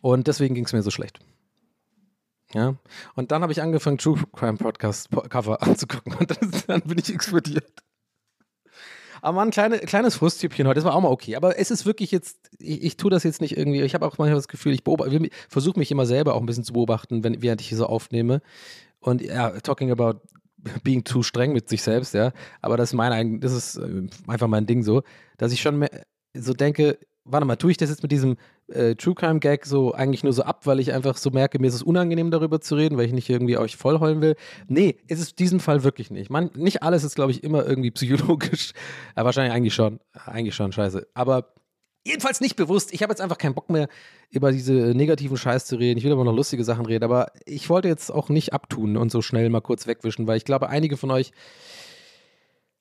[0.01, 1.19] und deswegen ging es mir so schlecht.
[2.55, 2.77] Ja,
[3.15, 6.31] und dann habe ich angefangen, True Crime Podcast Po- Cover anzugucken und
[6.69, 7.73] dann bin ich explodiert.
[9.23, 11.37] Aber ein kleine, kleines Frusttübchen heute, das war auch mal okay.
[11.37, 14.19] Aber es ist wirklich jetzt, ich, ich tue das jetzt nicht irgendwie, ich habe auch
[14.19, 14.83] manchmal das Gefühl, ich
[15.49, 18.43] versuche mich immer selber auch ein bisschen zu beobachten, wenn, während ich hier so aufnehme.
[18.99, 20.21] Und ja, talking about
[20.83, 22.33] being too streng mit sich selbst, ja.
[22.61, 25.03] Aber das ist mein das ist äh, einfach mein Ding so,
[25.39, 25.91] dass ich schon mehr,
[26.35, 28.37] so denke, warte mal, tue ich das jetzt mit diesem
[28.69, 31.69] äh, True Crime Gag so eigentlich nur so ab, weil ich einfach so merke, mir
[31.69, 34.37] ist es unangenehm darüber zu reden, weil ich nicht irgendwie euch vollheulen will.
[34.69, 36.31] Nee, ist es in diesem Fall wirklich nicht.
[36.31, 38.73] Man, nicht alles ist, glaube ich, immer irgendwie psychologisch.
[39.17, 40.01] Ja, wahrscheinlich eigentlich schon.
[40.13, 41.07] Eigentlich schon, scheiße.
[41.15, 41.53] Aber
[42.05, 42.93] jedenfalls nicht bewusst.
[42.93, 43.89] Ich habe jetzt einfach keinen Bock mehr,
[44.31, 45.99] über diese negativen Scheiß zu reden.
[45.99, 47.05] Ich will aber noch lustige Sachen reden.
[47.05, 50.45] Aber ich wollte jetzt auch nicht abtun und so schnell mal kurz wegwischen, weil ich
[50.45, 51.33] glaube, einige von euch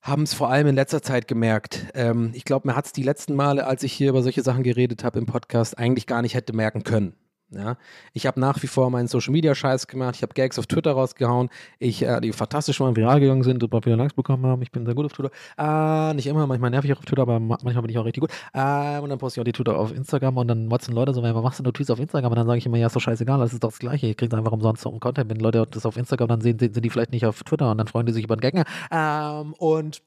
[0.01, 1.87] haben es vor allem in letzter Zeit gemerkt.
[1.93, 4.63] Ähm, ich glaube, mir hat es die letzten Male, als ich hier über solche Sachen
[4.63, 7.15] geredet habe im Podcast, eigentlich gar nicht hätte merken können.
[7.53, 7.75] Ja,
[8.13, 10.15] ich habe nach wie vor meinen Social Media Scheiß gemacht.
[10.15, 11.49] Ich habe Gags auf Twitter rausgehauen,
[11.79, 14.61] ich, äh, die fantastisch waren, viral gegangen sind, super viele Likes bekommen haben.
[14.61, 15.31] Ich bin sehr gut auf Twitter.
[15.57, 18.05] Äh, nicht immer, manchmal nerv ich auch auf Twitter, aber ma- manchmal bin ich auch
[18.05, 18.31] richtig gut.
[18.53, 21.21] Äh, und dann poste ich auch die Twitter auf Instagram und dann motzen Leute so,
[21.21, 22.31] was machst du nur Tweets auf Instagram?
[22.31, 24.07] Und dann sage ich immer, ja, ist doch scheißegal, das ist doch das Gleiche.
[24.07, 25.29] Ihr kriegt einfach umsonst so einen Content.
[25.29, 27.87] Wenn Leute das auf Instagram dann sehen, sind die vielleicht nicht auf Twitter und dann
[27.87, 28.65] freuen die sich über einen Gag.
[28.91, 30.01] Ähm, und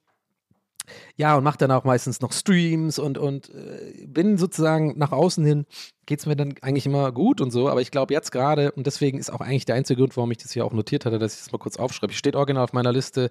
[1.16, 5.44] ja, und mache dann auch meistens noch Streams und, und äh, bin sozusagen nach außen
[5.44, 5.66] hin,
[6.06, 8.86] geht es mir dann eigentlich immer gut und so, aber ich glaube jetzt gerade, und
[8.86, 11.34] deswegen ist auch eigentlich der einzige Grund, warum ich das hier auch notiert hatte, dass
[11.34, 12.12] ich das mal kurz aufschreibe.
[12.12, 13.30] Steht original auf meiner Liste,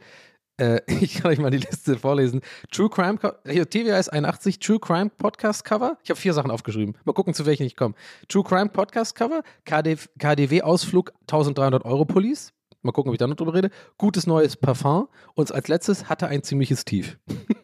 [0.57, 2.41] äh, ich kann euch mal die Liste vorlesen.
[2.71, 5.97] True Crime, hier, TWS 81, True Crime Podcast Cover.
[6.03, 6.95] Ich habe vier Sachen aufgeschrieben.
[7.05, 7.95] Mal gucken, zu welchen ich komme.
[8.27, 12.53] True Crime Podcast Cover, KD, KDW-Ausflug 1300 Euro Police.
[12.83, 13.71] Mal gucken, ob ich da noch drüber rede.
[13.97, 15.07] Gutes neues Parfum.
[15.33, 17.17] Und als letztes hatte ein ziemliches Tief.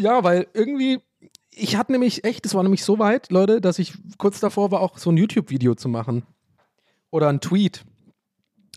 [0.00, 1.00] Ja, weil irgendwie,
[1.50, 4.80] ich hatte nämlich echt, es war nämlich so weit, Leute, dass ich kurz davor war,
[4.80, 6.22] auch so ein YouTube-Video zu machen.
[7.10, 7.84] Oder ein Tweet,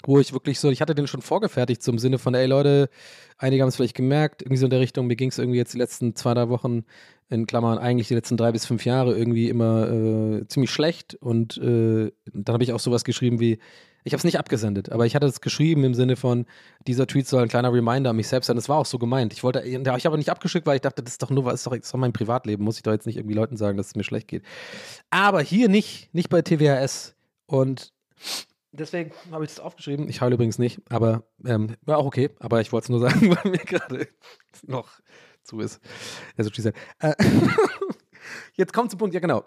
[0.05, 2.89] wo ich wirklich so, ich hatte den schon vorgefertigt, so Sinne von, ey Leute,
[3.37, 5.73] einige haben es vielleicht gemerkt, irgendwie so in der Richtung, mir ging es irgendwie jetzt
[5.73, 6.83] die letzten zwei, drei Wochen,
[7.29, 11.15] in Klammern eigentlich die letzten drei bis fünf Jahre irgendwie immer äh, ziemlich schlecht.
[11.15, 13.59] Und äh, dann habe ich auch sowas geschrieben wie,
[14.03, 16.45] ich habe es nicht abgesendet, aber ich hatte es geschrieben im Sinne von,
[16.87, 18.55] dieser Tweet soll ein kleiner Reminder an mich selbst sein.
[18.55, 19.33] Das war auch so gemeint.
[19.33, 21.67] Ich wollte, ich habe nicht abgeschickt, weil ich dachte, das ist doch nur, das ist
[21.67, 22.63] doch, ist doch mein Privatleben.
[22.63, 24.43] Muss ich doch jetzt nicht irgendwie Leuten sagen, dass es mir schlecht geht.
[25.09, 27.15] Aber hier nicht, nicht bei TWHS.
[27.45, 27.93] Und
[28.71, 30.09] deswegen habe ich das aufgeschrieben.
[30.09, 32.29] Ich heule übrigens nicht, aber ähm, war auch okay.
[32.39, 34.07] Aber ich wollte es nur sagen, weil mir gerade
[34.63, 34.89] noch
[35.43, 35.81] zu ist.
[36.37, 36.49] Also,
[36.99, 37.13] äh,
[38.53, 39.45] jetzt kommt zum Punkt, ja genau.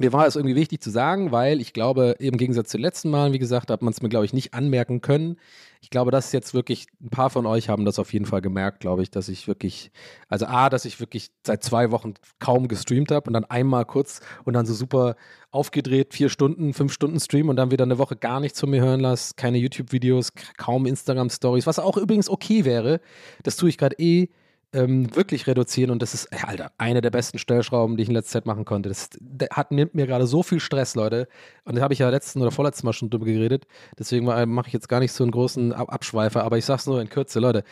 [0.00, 3.10] Mir war es irgendwie wichtig zu sagen, weil ich glaube, im Gegensatz zu den letzten
[3.10, 5.36] Malen, wie gesagt, hat man es mir, glaube ich, nicht anmerken können.
[5.80, 8.80] Ich glaube, dass jetzt wirklich, ein paar von euch haben das auf jeden Fall gemerkt,
[8.80, 9.92] glaube ich, dass ich wirklich,
[10.28, 14.20] also A, dass ich wirklich seit zwei Wochen kaum gestreamt habe und dann einmal kurz
[14.44, 15.14] und dann so super
[15.52, 18.80] aufgedreht, vier Stunden, fünf Stunden Stream und dann wieder eine Woche gar nichts von mir
[18.80, 23.00] hören lasse, keine YouTube-Videos, kaum Instagram-Stories, was auch übrigens okay wäre.
[23.44, 24.28] Das tue ich gerade eh
[24.74, 28.14] ähm, wirklich reduzieren und das ist, ey, Alter, eine der besten Stellschrauben, die ich in
[28.14, 28.88] letzter Zeit machen konnte.
[28.88, 29.10] Das
[29.50, 31.28] hat, nimmt mir gerade so viel Stress, Leute.
[31.64, 33.66] Und da habe ich ja letzten oder vorletzten Mal schon drüber geredet.
[33.98, 37.00] Deswegen mache ich jetzt gar nicht so einen großen Ab Abschweifer, aber ich sag's nur
[37.00, 37.64] in Kürze, Leute.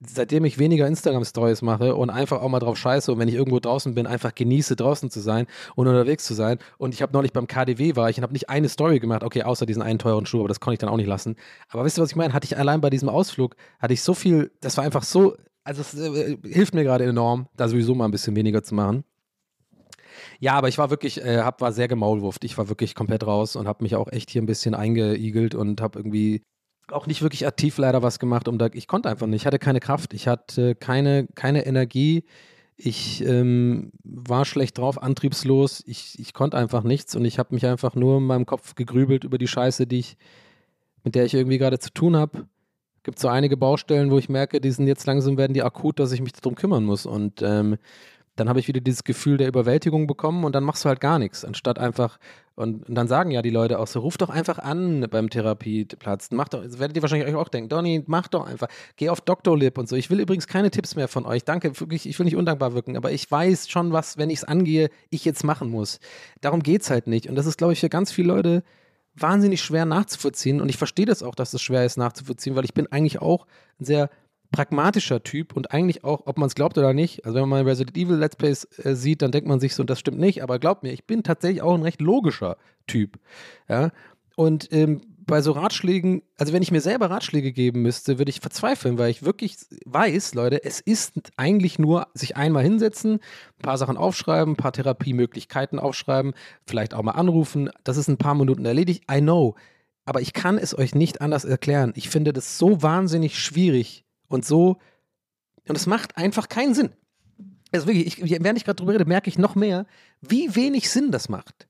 [0.00, 3.60] seitdem ich weniger Instagram-Stories mache und einfach auch mal drauf scheiße und wenn ich irgendwo
[3.60, 6.58] draußen bin, einfach genieße, draußen zu sein und unterwegs zu sein.
[6.78, 9.42] Und ich habe neulich beim KDW war ich und habe nicht eine Story gemacht, okay,
[9.42, 11.36] außer diesen einen teuren Schuh, aber das konnte ich dann auch nicht lassen.
[11.70, 12.34] Aber wisst ihr, was ich meine?
[12.34, 15.36] Hatte ich allein bei diesem Ausflug, hatte ich so viel, das war einfach so,
[15.66, 19.04] also es äh, hilft mir gerade enorm, da sowieso mal ein bisschen weniger zu machen.
[20.38, 22.44] Ja, aber ich war wirklich, äh, hab, war sehr gemaulwurft.
[22.44, 25.80] Ich war wirklich komplett raus und habe mich auch echt hier ein bisschen eingeigelt und
[25.80, 26.42] habe irgendwie
[26.88, 29.58] auch nicht wirklich aktiv leider was gemacht, um da, ich konnte einfach nicht, ich hatte
[29.58, 32.24] keine Kraft, ich hatte keine, keine Energie,
[32.76, 37.66] ich ähm, war schlecht drauf, antriebslos, ich, ich konnte einfach nichts und ich habe mich
[37.66, 40.16] einfach nur in meinem Kopf gegrübelt über die Scheiße, die ich,
[41.02, 42.46] mit der ich irgendwie gerade zu tun habe.
[43.06, 46.10] Gibt so einige Baustellen, wo ich merke, die sind jetzt langsam werden die akut, dass
[46.10, 47.06] ich mich darum kümmern muss.
[47.06, 47.76] Und ähm,
[48.34, 51.20] dann habe ich wieder dieses Gefühl der Überwältigung bekommen und dann machst du halt gar
[51.20, 52.18] nichts, anstatt einfach,
[52.56, 56.32] und, und dann sagen ja die Leute auch so, ruf doch einfach an beim Therapieplatz,
[56.32, 59.78] mach doch, werdet ihr wahrscheinlich euch auch denken, Donny, mach doch einfach, geh auf Doctolib
[59.78, 59.94] und so.
[59.94, 62.96] Ich will übrigens keine Tipps mehr von euch, danke, wirklich, ich will nicht undankbar wirken,
[62.96, 66.00] aber ich weiß schon, was, wenn ich es angehe, ich jetzt machen muss.
[66.40, 67.28] Darum geht es halt nicht.
[67.28, 68.64] Und das ist, glaube ich, für ganz viele Leute
[69.16, 72.74] wahnsinnig schwer nachzuvollziehen und ich verstehe das auch, dass es schwer ist nachzuvollziehen, weil ich
[72.74, 73.46] bin eigentlich auch
[73.80, 74.10] ein sehr
[74.52, 77.96] pragmatischer Typ und eigentlich auch, ob man es glaubt oder nicht, also wenn man Resident
[77.96, 80.82] Evil Let's Plays äh, sieht, dann denkt man sich so, das stimmt nicht, aber glaubt
[80.82, 82.56] mir, ich bin tatsächlich auch ein recht logischer
[82.86, 83.18] Typ.
[83.68, 83.90] Ja?
[84.36, 88.40] Und ähm, bei so Ratschlägen, also wenn ich mir selber Ratschläge geben müsste, würde ich
[88.40, 93.78] verzweifeln, weil ich wirklich weiß, Leute, es ist eigentlich nur sich einmal hinsetzen, ein paar
[93.78, 96.34] Sachen aufschreiben, ein paar Therapiemöglichkeiten aufschreiben,
[96.66, 99.56] vielleicht auch mal anrufen, das ist ein paar Minuten erledigt, I know.
[100.04, 101.92] Aber ich kann es euch nicht anders erklären.
[101.96, 104.78] Ich finde das so wahnsinnig schwierig, und so,
[105.68, 106.90] und es macht einfach keinen Sinn.
[107.72, 109.86] Also wirklich, ich, während ich gerade drüber rede, merke ich noch mehr,
[110.20, 111.68] wie wenig Sinn das macht.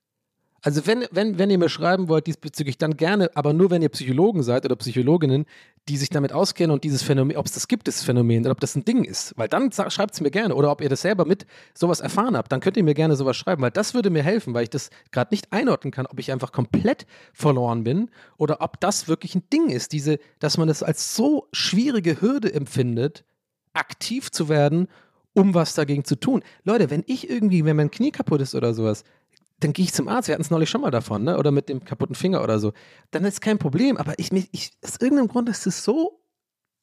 [0.66, 3.88] Also wenn, wenn, wenn ihr mir schreiben wollt diesbezüglich, dann gerne, aber nur wenn ihr
[3.88, 5.46] Psychologen seid oder Psychologinnen,
[5.88, 8.58] die sich damit auskennen und dieses Phänomen, ob es das gibt, das Phänomen, oder ob
[8.58, 9.32] das ein Ding ist.
[9.36, 10.56] Weil dann schreibt es mir gerne.
[10.56, 13.36] Oder ob ihr das selber mit sowas erfahren habt, dann könnt ihr mir gerne sowas
[13.36, 16.32] schreiben, weil das würde mir helfen, weil ich das gerade nicht einordnen kann, ob ich
[16.32, 20.82] einfach komplett verloren bin oder ob das wirklich ein Ding ist, diese, dass man das
[20.82, 23.22] als so schwierige Hürde empfindet,
[23.72, 24.88] aktiv zu werden
[25.36, 26.42] um was dagegen zu tun.
[26.64, 29.04] Leute, wenn ich irgendwie, wenn mein Knie kaputt ist oder sowas,
[29.60, 30.28] dann gehe ich zum Arzt.
[30.28, 31.38] Wir hatten es neulich schon mal davon, ne?
[31.38, 32.72] Oder mit dem kaputten Finger oder so.
[33.10, 33.96] Dann ist kein Problem.
[33.96, 36.20] Aber ich, ich, aus irgendeinem Grund ist es so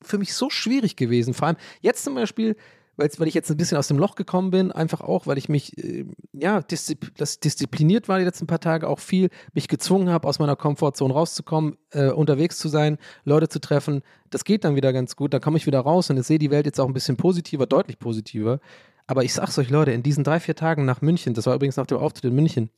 [0.02, 1.34] für mich so schwierig gewesen.
[1.34, 2.56] Vor allem jetzt zum Beispiel,
[2.98, 5.78] weil ich jetzt ein bisschen aus dem Loch gekommen bin, einfach auch, weil ich mich,
[5.78, 10.28] äh, ja, disziplin das diszipliniert war die letzten paar Tage auch viel, mich gezwungen habe,
[10.28, 14.02] aus meiner Komfortzone rauszukommen, äh, unterwegs zu sein, Leute zu treffen.
[14.30, 15.34] Das geht dann wieder ganz gut.
[15.34, 17.66] Da komme ich wieder raus und ich sehe die Welt jetzt auch ein bisschen positiver,
[17.66, 18.60] deutlich positiver.
[19.08, 21.78] Aber ich sag's euch, Leute, in diesen drei, vier Tagen nach München, das war übrigens
[21.78, 22.70] nach dem Auftritt in München,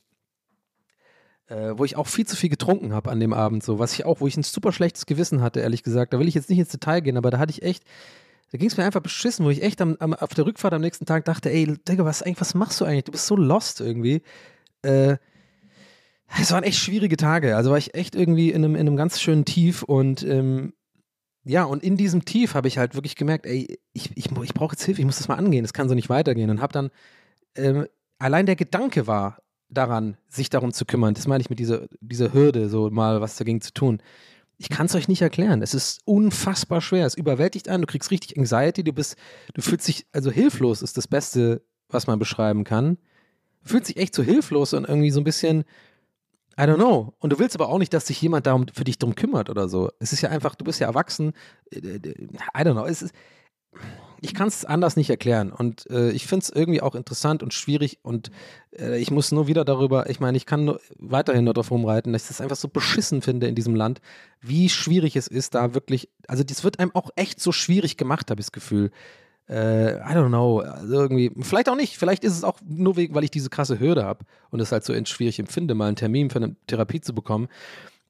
[1.46, 4.04] äh, wo ich auch viel zu viel getrunken habe an dem Abend, so, was ich
[4.04, 6.12] auch, wo ich ein super schlechtes Gewissen hatte, ehrlich gesagt.
[6.12, 7.84] Da will ich jetzt nicht ins Detail gehen, aber da hatte ich echt,
[8.50, 10.80] da ging es mir einfach beschissen, wo ich echt am, am, auf der Rückfahrt am
[10.80, 13.04] nächsten Tag dachte, ey, Digga, was, was machst du eigentlich?
[13.04, 14.22] Du bist so lost irgendwie.
[14.82, 15.16] Äh,
[16.40, 17.56] es waren echt schwierige Tage.
[17.56, 20.74] Also war ich echt irgendwie in einem, in einem ganz schönen Tief und ähm,
[21.48, 24.72] ja, und in diesem Tief habe ich halt wirklich gemerkt, ey, ich, ich, ich brauche
[24.72, 26.50] jetzt Hilfe, ich muss das mal angehen, das kann so nicht weitergehen.
[26.50, 26.90] Und habe dann,
[27.54, 27.86] ähm,
[28.18, 29.38] allein der Gedanke war
[29.68, 33.36] daran, sich darum zu kümmern, das meine ich mit dieser, dieser Hürde, so mal was
[33.36, 34.02] dagegen zu tun.
[34.58, 35.62] Ich kann es euch nicht erklären.
[35.62, 37.06] Es ist unfassbar schwer.
[37.06, 37.82] Es überwältigt einen.
[37.82, 38.82] Du kriegst richtig Anxiety.
[38.82, 39.16] Du bist,
[39.52, 42.96] du fühlst dich, also hilflos ist das Beste, was man beschreiben kann.
[43.62, 45.64] Du fühlst dich echt so hilflos und irgendwie so ein bisschen,
[46.58, 47.14] I don't know.
[47.18, 49.68] Und du willst aber auch nicht, dass sich jemand darum für dich drum kümmert oder
[49.68, 49.90] so.
[49.98, 51.34] Es ist ja einfach, du bist ja erwachsen.
[51.70, 52.86] Äh, I don't know.
[52.86, 53.14] Es ist,
[54.22, 55.52] ich kann es anders nicht erklären.
[55.52, 57.98] Und äh, ich finde es irgendwie auch interessant und schwierig.
[58.02, 58.30] Und
[58.78, 62.12] äh, ich muss nur wieder darüber, ich meine, ich kann nur weiterhin nur darauf rumreiten,
[62.12, 64.00] dass ich das einfach so beschissen finde in diesem Land,
[64.40, 68.30] wie schwierig es ist, da wirklich, also das wird einem auch echt so schwierig gemacht,
[68.30, 68.90] habe ich das Gefühl
[69.48, 73.14] äh, I don't know, also irgendwie, vielleicht auch nicht, vielleicht ist es auch nur wegen,
[73.14, 76.30] weil ich diese krasse Hürde habe und es halt so schwierig empfinde, mal einen Termin
[76.30, 77.48] für eine Therapie zu bekommen.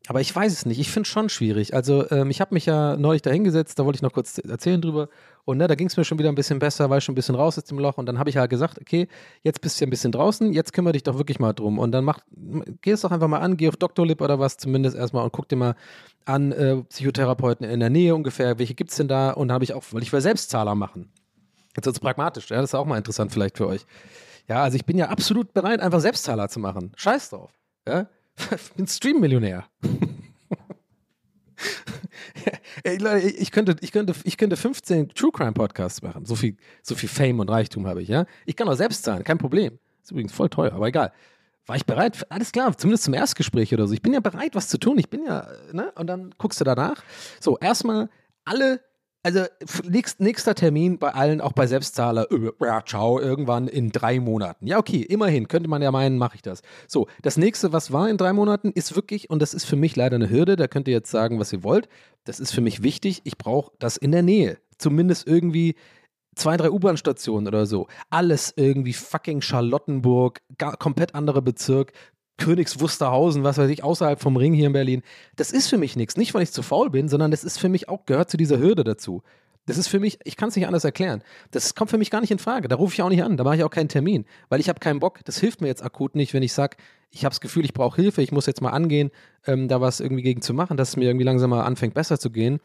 [0.09, 1.75] Aber ich weiß es nicht, ich finde es schon schwierig.
[1.75, 4.81] Also ähm, ich habe mich ja neulich da hingesetzt, da wollte ich noch kurz erzählen
[4.81, 5.09] drüber
[5.45, 7.17] und ne, da ging es mir schon wieder ein bisschen besser, war ich schon ein
[7.17, 9.09] bisschen raus aus dem Loch und dann habe ich halt gesagt, okay,
[9.43, 11.91] jetzt bist du ja ein bisschen draußen, jetzt kümmere dich doch wirklich mal drum und
[11.91, 12.21] dann mach,
[12.83, 15.49] geh es doch einfach mal an, geh auf Doctolib oder was zumindest erstmal und guck
[15.49, 15.75] dir mal
[16.25, 19.75] an, äh, Psychotherapeuten in der Nähe ungefähr, welche gibt es denn da und habe ich
[19.75, 21.11] auch, weil ich will Selbstzahler machen.
[21.77, 23.85] Jetzt es pragmatisch, ja, das ist auch mal interessant vielleicht für euch.
[24.49, 26.93] Ja, also ich bin ja absolut bereit, einfach Selbstzahler zu machen.
[26.97, 27.51] Scheiß drauf.
[27.87, 28.07] Ja?
[28.55, 29.65] Ich bin Stream-Millionär.
[32.85, 36.25] Ey, Leute, ich könnte, ich, könnte, ich könnte 15 True Crime Podcasts machen.
[36.25, 38.27] So viel, so viel Fame und Reichtum habe ich, ja.
[38.45, 39.79] Ich kann auch selbst zahlen, kein Problem.
[40.03, 41.13] Ist übrigens voll teuer, aber egal.
[41.67, 42.25] War ich bereit?
[42.31, 43.95] Alles klar, zumindest zum Erstgespräch oder so.
[43.95, 44.99] Ich bin ja bereit, was zu tun.
[44.99, 45.91] Ich bin ja, ne?
[45.97, 47.03] Und dann guckst du danach.
[47.41, 48.09] So, erstmal
[48.45, 48.81] alle
[49.27, 49.45] also
[49.89, 54.69] nächst, nächster Termin bei allen, auch bei Selbstzahler, äh, ja, ciao, irgendwann in drei Monaten.
[54.69, 56.63] Ja, okay, immerhin, könnte man ja meinen, mache ich das.
[56.87, 59.97] So, das nächste, was war in drei Monaten, ist wirklich, und das ist für mich
[59.97, 61.89] leider eine Hürde, da könnt ihr jetzt sagen, was ihr wollt,
[62.23, 64.59] das ist für mich wichtig, ich brauche das in der Nähe.
[64.79, 65.75] Zumindest irgendwie
[66.37, 67.89] zwei, drei U-Bahn-Stationen oder so.
[68.11, 71.93] Alles irgendwie fucking Charlottenburg, gar, komplett anderer Bezirk,
[72.39, 75.03] Königs Wusterhausen, was weiß ich, außerhalb vom Ring hier in Berlin.
[75.37, 76.17] Das ist für mich nichts.
[76.17, 78.59] Nicht, weil ich zu faul bin, sondern das ist für mich auch, gehört zu dieser
[78.59, 79.23] Hürde dazu.
[79.67, 81.23] Das ist für mich, ich kann es nicht anders erklären.
[81.51, 82.69] Das kommt für mich gar nicht in Frage.
[82.69, 84.79] Da rufe ich auch nicht an, da mache ich auch keinen Termin, weil ich habe
[84.79, 85.21] keinen Bock.
[85.25, 86.77] Das hilft mir jetzt akut nicht, wenn ich sage,
[87.11, 89.11] ich habe das Gefühl, ich brauche Hilfe, ich muss jetzt mal angehen,
[89.47, 92.19] ähm, da was irgendwie gegen zu machen, dass es mir irgendwie langsam mal anfängt, besser
[92.19, 92.61] zu gehen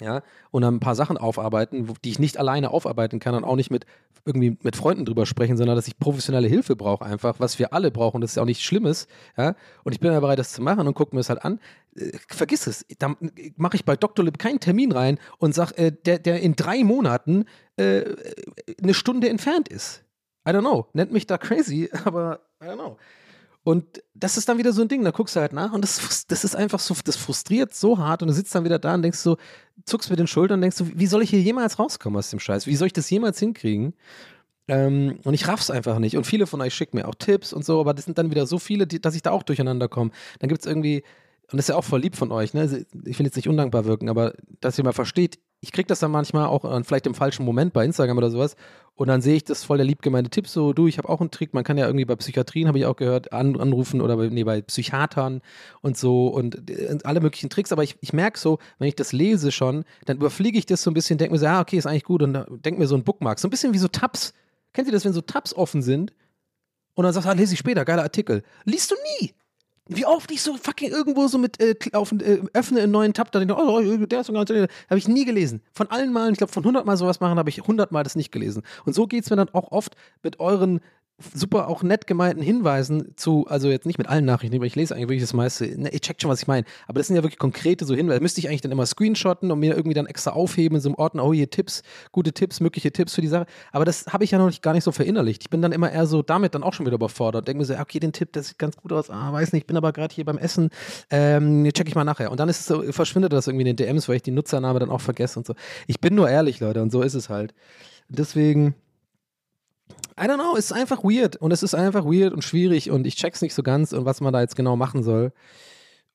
[0.00, 3.56] ja, und dann ein paar Sachen aufarbeiten, die ich nicht alleine aufarbeiten kann und auch
[3.56, 3.84] nicht mit
[4.24, 7.90] irgendwie mit Freunden drüber sprechen, sondern dass ich professionelle Hilfe brauche einfach, was wir alle
[7.90, 10.86] brauchen, das ist auch nichts Schlimmes, ja, und ich bin ja bereit, das zu machen
[10.86, 11.60] und gucke mir das halt an.
[11.96, 13.16] Äh, vergiss es, da
[13.56, 14.24] mache ich bei Dr.
[14.24, 17.46] Lib keinen Termin rein und sag, äh, der, der in drei Monaten
[17.76, 18.04] äh,
[18.82, 20.04] eine Stunde entfernt ist.
[20.46, 22.96] I don't know, nennt mich da crazy, aber I don't know.
[23.68, 26.26] Und das ist dann wieder so ein Ding, da guckst du halt nach und das,
[26.26, 29.02] das ist einfach so, das frustriert so hart und du sitzt dann wieder da und
[29.02, 29.36] denkst so,
[29.84, 32.40] zuckst mit den Schultern und denkst so, wie soll ich hier jemals rauskommen aus dem
[32.40, 32.66] Scheiß?
[32.66, 33.92] Wie soll ich das jemals hinkriegen?
[34.68, 36.16] Ähm, und ich raff's einfach nicht.
[36.16, 38.46] Und viele von euch schicken mir auch Tipps und so, aber das sind dann wieder
[38.46, 40.12] so viele, die, dass ich da auch durcheinander komme.
[40.38, 41.02] Dann gibt's irgendwie,
[41.52, 42.86] und das ist ja auch voll lieb von euch, ne?
[43.04, 46.10] Ich will jetzt nicht undankbar wirken, aber dass ihr mal versteht, ich krieg das dann
[46.10, 48.56] manchmal auch äh, vielleicht im falschen Moment bei Instagram oder sowas
[48.98, 51.20] und dann sehe ich das voll der lieb gemeinte Tipp so, du, ich habe auch
[51.20, 54.16] einen Trick, man kann ja irgendwie bei Psychiatrien, habe ich auch gehört, an, anrufen oder
[54.16, 55.40] bei, nee, bei Psychiatern
[55.82, 59.12] und so und, und alle möglichen Tricks, aber ich, ich merke so, wenn ich das
[59.12, 61.86] lese schon, dann überfliege ich das so ein bisschen, denke mir so, ja, okay, ist
[61.86, 64.34] eigentlich gut und denke mir so ein Bookmark, so ein bisschen wie so Tabs.
[64.72, 66.12] Kennt ihr das, wenn so Tabs offen sind
[66.94, 68.42] und dann sagst du, ah, lese ich später, geiler Artikel.
[68.64, 69.32] Liest du nie.
[69.88, 73.32] Wie oft ich so fucking irgendwo so mit äh, auf, äh, öffne einen neuen Tab,
[73.32, 74.68] da denke ich, oh, oh, der ist so ganz, habe
[74.98, 75.62] ich nie gelesen.
[75.72, 78.14] Von allen Malen, ich glaube, von 100 Mal sowas machen, habe ich 100 Mal das
[78.14, 78.62] nicht gelesen.
[78.84, 80.80] Und so geht es mir dann auch oft mit euren
[81.34, 84.94] super auch nett gemeinten Hinweisen zu, also jetzt nicht mit allen Nachrichten, aber ich lese
[84.94, 85.66] eigentlich wirklich das meiste.
[85.66, 86.64] Ne, ihr checkt schon, was ich meine.
[86.86, 88.20] Aber das sind ja wirklich konkrete so Hinweise.
[88.20, 90.94] Müsste ich eigentlich dann immer screenshotten und mir irgendwie dann extra aufheben in so einem
[90.94, 93.46] Ordner, oh, hier Tipps, gute Tipps, mögliche Tipps für die Sache.
[93.72, 95.42] Aber das habe ich ja noch nicht, gar nicht so verinnerlicht.
[95.42, 97.48] Ich bin dann immer eher so damit dann auch schon wieder überfordert.
[97.48, 99.10] Denke mir so, okay, den Tipp, das sieht ganz gut aus.
[99.10, 100.70] Ah, weiß nicht, ich bin aber gerade hier beim Essen.
[101.10, 102.30] Ähm, check ich mal nachher.
[102.30, 104.78] Und dann ist es so, verschwindet das irgendwie in den DMs, weil ich die Nutzername
[104.78, 105.54] dann auch vergesse und so.
[105.88, 107.54] Ich bin nur ehrlich, Leute, und so ist es halt.
[108.08, 108.74] Deswegen.
[110.20, 113.06] I don't know, es ist einfach weird und es ist einfach weird und schwierig und
[113.06, 115.32] ich check's nicht so ganz und was man da jetzt genau machen soll.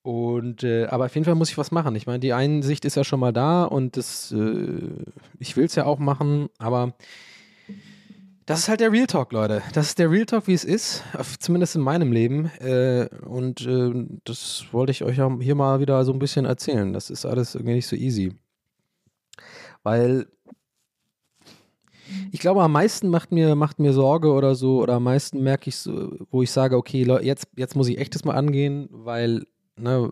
[0.02, 1.96] Und äh, aber auf jeden Fall muss ich was machen.
[1.96, 4.90] Ich meine, die Einsicht ist ja schon mal da und das, äh,
[5.40, 6.94] ich will es ja auch machen, aber
[8.46, 9.62] das ist halt der Real Talk, Leute.
[9.72, 11.04] Das ist der Real Talk, wie es ist,
[11.40, 12.52] zumindest in meinem Leben.
[12.60, 13.94] Äh, und äh,
[14.26, 16.92] das wollte ich euch hier mal wieder so ein bisschen erzählen.
[16.92, 18.34] Das ist alles irgendwie nicht so easy.
[19.84, 20.28] Weil
[22.32, 25.70] ich glaube, am meisten macht mir, macht mir Sorge oder so, oder am meisten merke
[25.70, 29.46] ich so, wo ich sage, okay, jetzt, jetzt muss ich echt das mal angehen, weil
[29.78, 30.10] ne,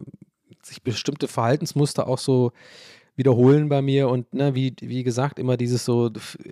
[0.64, 2.52] sich bestimmte Verhaltensmuster auch so
[3.16, 6.10] wiederholen bei mir und ne, wie, wie gesagt, immer dieses so,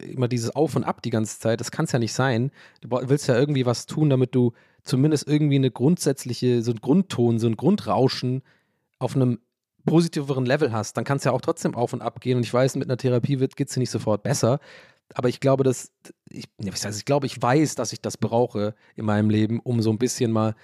[0.07, 2.51] immer dieses Auf und Ab die ganze Zeit, das kann es ja nicht sein.
[2.81, 7.39] Du willst ja irgendwie was tun, damit du zumindest irgendwie eine grundsätzliche, so ein Grundton,
[7.39, 8.43] so ein Grundrauschen
[8.99, 9.39] auf einem
[9.85, 12.37] positiveren Level hast, dann kann es ja auch trotzdem auf und ab gehen.
[12.37, 14.59] Und ich weiß, mit einer Therapie geht es dir nicht sofort besser.
[15.13, 15.91] Aber ich glaube, dass
[16.29, 19.81] ich, was heißt, ich glaube, ich weiß, dass ich das brauche in meinem Leben, um
[19.81, 20.55] so ein bisschen mal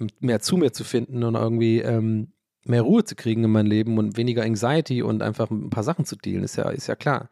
[0.00, 2.32] ähm, mehr zu mir zu finden und irgendwie ähm,
[2.64, 6.04] mehr Ruhe zu kriegen in meinem Leben und weniger Anxiety und einfach ein paar Sachen
[6.04, 7.30] zu dealen, ist ja, ist ja klar.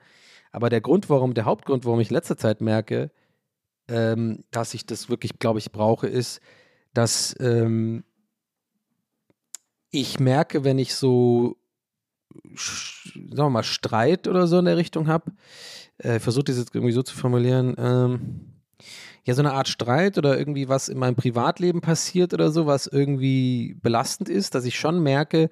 [0.52, 3.10] Aber der Grund, warum, der Hauptgrund, warum ich in letzter Zeit merke,
[3.88, 6.40] ähm, dass ich das wirklich, glaube ich, brauche, ist,
[6.94, 8.04] dass ähm,
[9.90, 11.56] ich merke, wenn ich so,
[12.54, 15.32] sagen wir mal, Streit oder so in der Richtung habe,
[15.98, 18.58] äh, versuche das jetzt irgendwie so zu formulieren, ähm,
[19.24, 22.86] ja, so eine Art Streit oder irgendwie was in meinem Privatleben passiert oder so, was
[22.86, 25.50] irgendwie belastend ist, dass ich schon merke,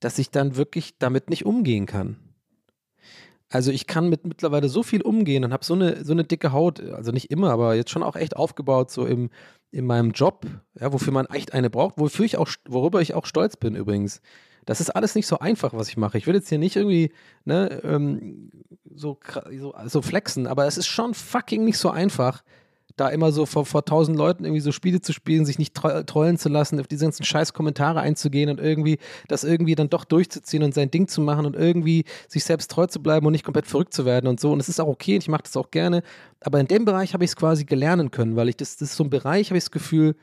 [0.00, 2.16] dass ich dann wirklich damit nicht umgehen kann.
[3.48, 6.52] Also ich kann mit mittlerweile so viel umgehen und habe so eine, so eine dicke
[6.52, 9.30] Haut, also nicht immer, aber jetzt schon auch echt aufgebaut, so im,
[9.70, 10.46] in meinem Job,
[10.78, 14.20] ja, wofür man echt eine braucht, wofür ich auch, worüber ich auch stolz bin übrigens.
[14.66, 16.18] Das ist alles nicht so einfach, was ich mache.
[16.18, 17.12] Ich will jetzt hier nicht irgendwie
[17.44, 18.50] ne, ähm,
[18.94, 19.18] so,
[19.58, 22.42] so, so flexen, aber es ist schon fucking nicht so einfach,
[22.96, 26.02] da immer so vor, vor tausend Leuten irgendwie so Spiele zu spielen, sich nicht tro
[26.02, 28.98] trollen zu lassen, auf diese ganzen scheiß Kommentare einzugehen und irgendwie
[29.28, 32.86] das irgendwie dann doch durchzuziehen und sein Ding zu machen und irgendwie sich selbst treu
[32.86, 34.50] zu bleiben und nicht komplett verrückt zu werden und so.
[34.50, 36.02] Und es ist auch okay und ich mache das auch gerne.
[36.40, 38.96] Aber in dem Bereich habe ich es quasi gelernen können, weil ich das, das ist
[38.96, 40.16] so ein Bereich, habe ich das Gefühl,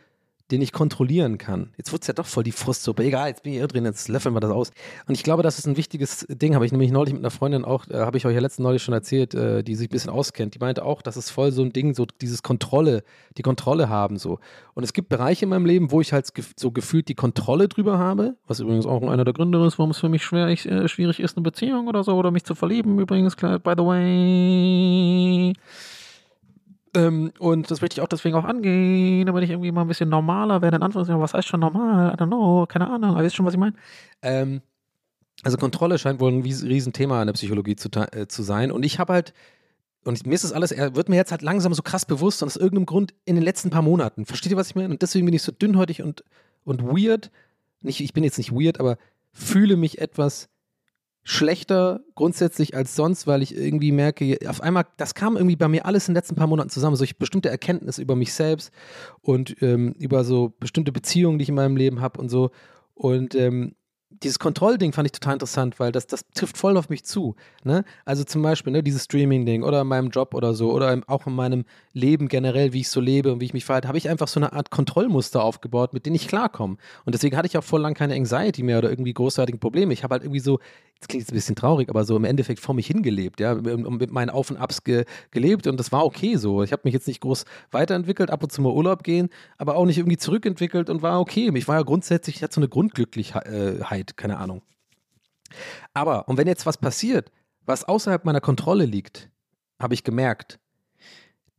[0.52, 1.72] den ich kontrollieren kann.
[1.78, 3.04] Jetzt wird es ja doch voll die Frustsuppe.
[3.04, 4.72] Egal, jetzt bin ich hier drin, jetzt löffeln wir das aus.
[5.08, 6.54] Und ich glaube, das ist ein wichtiges Ding.
[6.54, 8.84] Habe ich nämlich neulich mit einer Freundin auch, äh, habe ich euch ja letzten neulich
[8.84, 10.54] schon erzählt, äh, die sich ein bisschen auskennt.
[10.54, 13.04] Die meinte auch, das ist voll so ein Ding, so dieses Kontrolle,
[13.38, 14.40] die Kontrolle haben so.
[14.74, 17.68] Und es gibt Bereiche in meinem Leben, wo ich halt gef- so gefühlt die Kontrolle
[17.68, 20.66] drüber habe, was übrigens auch einer der Gründe ist, warum es für mich schwer, ich,
[20.66, 25.54] äh, schwierig ist, eine Beziehung oder so, oder mich zu verlieben, übrigens, by the way.
[26.96, 30.10] Ähm, und das möchte ich auch deswegen auch angehen, damit ich irgendwie mal ein bisschen
[30.10, 30.78] normaler werde.
[30.78, 32.14] In Anführungszeichen, was heißt schon normal?
[32.14, 33.74] I don't know, keine Ahnung, aber wisst schon, was ich meine?
[34.22, 34.62] Ähm,
[35.42, 38.72] also Kontrolle scheint wohl ein Riesenthema in der Psychologie zu, äh, zu sein.
[38.72, 39.34] Und ich habe halt,
[40.04, 42.48] und mir ist das alles, er wird mir jetzt halt langsam so krass bewusst und
[42.48, 44.26] aus irgendeinem Grund in den letzten paar Monaten.
[44.26, 44.90] Versteht ihr, was ich meine?
[44.90, 46.24] Und deswegen bin ich so dünnhäutig und,
[46.64, 47.32] und weird.
[47.82, 48.98] Nicht, ich bin jetzt nicht weird, aber
[49.32, 50.50] fühle mich etwas
[51.24, 55.86] schlechter grundsätzlich als sonst, weil ich irgendwie merke, auf einmal, das kam irgendwie bei mir
[55.86, 58.72] alles in den letzten paar Monaten zusammen, solche bestimmte Erkenntnisse über mich selbst
[59.22, 62.52] und ähm, über so bestimmte Beziehungen, die ich in meinem Leben habe und so.
[62.94, 63.76] Und ähm,
[64.24, 67.36] dieses Kontrollding fand ich total interessant, weil das, das trifft voll auf mich zu.
[67.64, 67.84] Ne?
[68.06, 71.34] Also zum Beispiel ne, dieses Streaming-Ding oder in meinem Job oder so oder auch in
[71.34, 74.28] meinem Leben generell, wie ich so lebe und wie ich mich verhalte, habe ich einfach
[74.28, 76.78] so eine Art Kontrollmuster aufgebaut, mit denen ich klarkomme.
[77.06, 79.94] Und deswegen hatte ich auch voll lang keine Anxiety mehr oder irgendwie großartige Probleme.
[79.94, 80.60] Ich habe halt irgendwie so,
[81.04, 84.12] jetzt klingt es ein bisschen traurig, aber so im Endeffekt vor mich hingelebt, ja, mit
[84.12, 86.64] meinen Auf und Abs ge, gelebt und das war okay so.
[86.64, 89.86] Ich habe mich jetzt nicht groß weiterentwickelt, ab und zu mal Urlaub gehen, aber auch
[89.86, 91.52] nicht irgendwie zurückentwickelt und war okay.
[91.54, 94.62] Ich war ja grundsätzlich, ich hatte so eine Grundglücklichkeit, keine Ahnung.
[95.94, 97.32] Aber, und wenn jetzt was passiert,
[97.66, 99.30] was außerhalb meiner Kontrolle liegt,
[99.80, 100.60] habe ich gemerkt,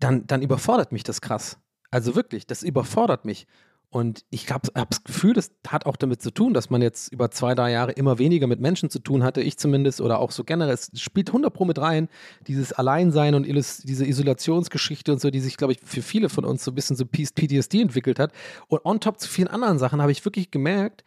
[0.01, 1.59] dann, dann überfordert mich das krass.
[1.91, 3.47] Also wirklich, das überfordert mich.
[3.95, 7.13] Und ich habe hab das Gefühl, das hat auch damit zu tun, dass man jetzt
[7.13, 10.33] über zwei, drei Jahre immer weniger mit Menschen zu tun hatte, ich zumindest, oder auch
[10.33, 10.75] so generell.
[10.75, 12.09] Es spielt 100 Pro mit rein,
[12.49, 16.65] dieses Alleinsein und diese Isolationsgeschichte und so, die sich, glaube ich, für viele von uns
[16.65, 18.33] so ein bisschen so PTSD entwickelt hat.
[18.67, 21.05] Und on top zu vielen anderen Sachen habe ich wirklich gemerkt,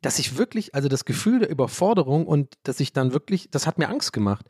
[0.00, 3.76] dass ich wirklich, also das Gefühl der Überforderung und dass ich dann wirklich, das hat
[3.76, 4.46] mir Angst gemacht,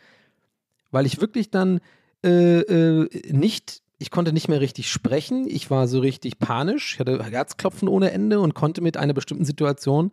[0.92, 1.80] weil ich wirklich dann
[2.22, 7.00] äh, äh, nicht, ich konnte nicht mehr richtig sprechen, ich war so richtig panisch, ich
[7.00, 10.10] hatte Herzklopfen ohne Ende und konnte mit einer bestimmten Situation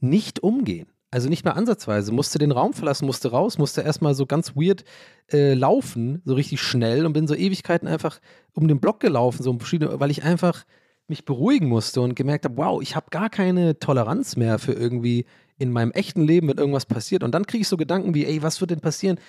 [0.00, 0.86] nicht umgehen.
[1.10, 4.84] Also nicht mehr ansatzweise, musste den Raum verlassen, musste raus, musste erstmal so ganz weird
[5.32, 8.18] äh, laufen, so richtig schnell und bin so Ewigkeiten einfach
[8.52, 10.64] um den Block gelaufen, so verschiedene, weil ich einfach
[11.06, 15.26] mich beruhigen musste und gemerkt habe, wow, ich habe gar keine Toleranz mehr für irgendwie
[15.56, 17.22] in meinem echten Leben, wenn irgendwas passiert.
[17.22, 19.20] Und dann kriege ich so Gedanken wie, ey, was wird denn passieren,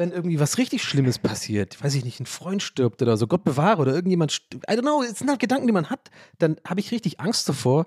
[0.00, 1.82] wenn irgendwie was richtig Schlimmes passiert?
[1.84, 4.64] Weiß ich nicht, ein Freund stirbt oder so, Gott bewahre, oder irgendjemand stirbt.
[4.68, 6.10] I don't know, es sind halt Gedanken, die man hat.
[6.38, 7.86] Dann habe ich richtig Angst davor,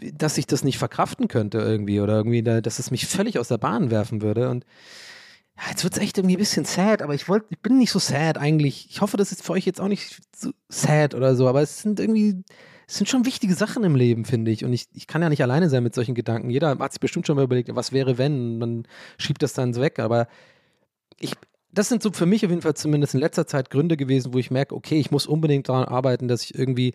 [0.00, 3.48] dass ich das nicht verkraften könnte irgendwie oder irgendwie, da, dass es mich völlig aus
[3.48, 4.48] der Bahn werfen würde.
[4.48, 4.64] Und
[5.56, 7.92] ja, jetzt wird es echt irgendwie ein bisschen sad, aber ich wollte, ich bin nicht
[7.92, 8.88] so sad eigentlich.
[8.90, 11.82] Ich hoffe, das ist für euch jetzt auch nicht so sad oder so, aber es
[11.82, 12.42] sind irgendwie,
[12.88, 14.64] es sind schon wichtige Sachen im Leben, finde ich.
[14.64, 16.48] Und ich, ich kann ja nicht alleine sein mit solchen Gedanken.
[16.48, 18.88] Jeder hat sich bestimmt schon mal überlegt, was wäre, wenn, man
[19.18, 19.98] schiebt das dann so weg.
[19.98, 20.26] Aber
[21.18, 21.34] ich,
[21.72, 24.38] das sind so für mich auf jeden Fall zumindest in letzter Zeit Gründe gewesen, wo
[24.38, 26.94] ich merke, okay, ich muss unbedingt daran arbeiten, dass ich irgendwie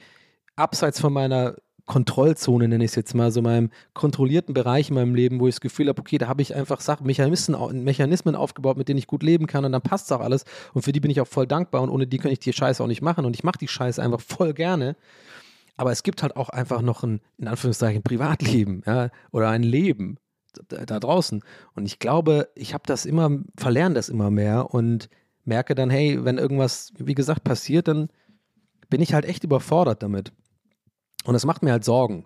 [0.55, 1.55] abseits von meiner
[1.89, 5.55] Kontrollzone, nenne ich es jetzt mal, so meinem kontrollierten Bereich in meinem Leben, wo ich
[5.55, 9.07] das Gefühl habe, okay, da habe ich einfach Sachen, Mechanismen, Mechanismen aufgebaut, mit denen ich
[9.07, 10.45] gut leben kann und dann passt auch alles
[10.75, 12.83] und für die bin ich auch voll dankbar und ohne die kann ich die Scheiße
[12.83, 14.95] auch nicht machen und ich mache die Scheiße einfach voll gerne.
[15.77, 20.19] Aber es gibt halt auch einfach noch ein, in Anführungszeichen, Privatleben, ja, oder ein Leben
[20.67, 21.43] da, draußen.
[21.75, 25.09] Und ich glaube, ich habe das immer, verlerne das immer mehr und
[25.45, 28.09] merke dann, hey, wenn irgendwas, wie gesagt, passiert, dann
[28.89, 30.31] bin ich halt echt überfordert damit.
[31.25, 32.25] Und das macht mir halt Sorgen.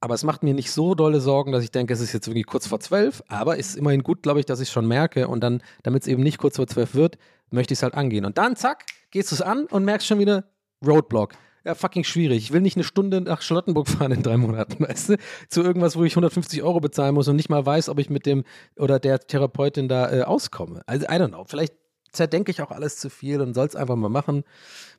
[0.00, 2.42] Aber es macht mir nicht so dolle Sorgen, dass ich denke, es ist jetzt irgendwie
[2.42, 5.42] kurz vor zwölf, aber es ist immerhin gut, glaube ich, dass ich schon merke und
[5.44, 7.18] dann, damit es eben nicht kurz vor zwölf wird,
[7.50, 8.24] möchte ich es halt angehen.
[8.24, 10.44] Und dann, zack, gehst du es an und merkst schon wieder
[10.84, 11.34] Roadblock.
[11.64, 12.38] Ja, fucking schwierig.
[12.38, 15.16] Ich will nicht eine Stunde nach Charlottenburg fahren in drei Monaten, weißt du?
[15.48, 18.26] Zu irgendwas, wo ich 150 Euro bezahlen muss und nicht mal weiß, ob ich mit
[18.26, 18.44] dem
[18.76, 20.82] oder der Therapeutin da äh, auskomme.
[20.86, 21.44] Also, I don't know.
[21.44, 21.74] Vielleicht
[22.10, 24.44] zerdenke ich auch alles zu viel und soll es einfach mal machen.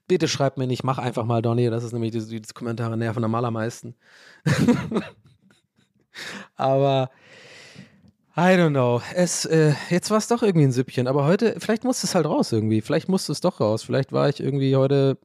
[0.08, 1.70] Bitte schreibt mir nicht, mach einfach mal, Donny.
[1.70, 3.96] Das ist nämlich diese, diese Kommentare nerven am allermeisten.
[6.56, 7.10] aber
[8.36, 9.02] I don't know.
[9.14, 12.26] Es, äh, jetzt war es doch irgendwie ein Süppchen, aber heute, vielleicht musste es halt
[12.26, 12.82] raus irgendwie.
[12.82, 13.84] Vielleicht musste es doch raus.
[13.84, 15.20] Vielleicht war ich irgendwie heute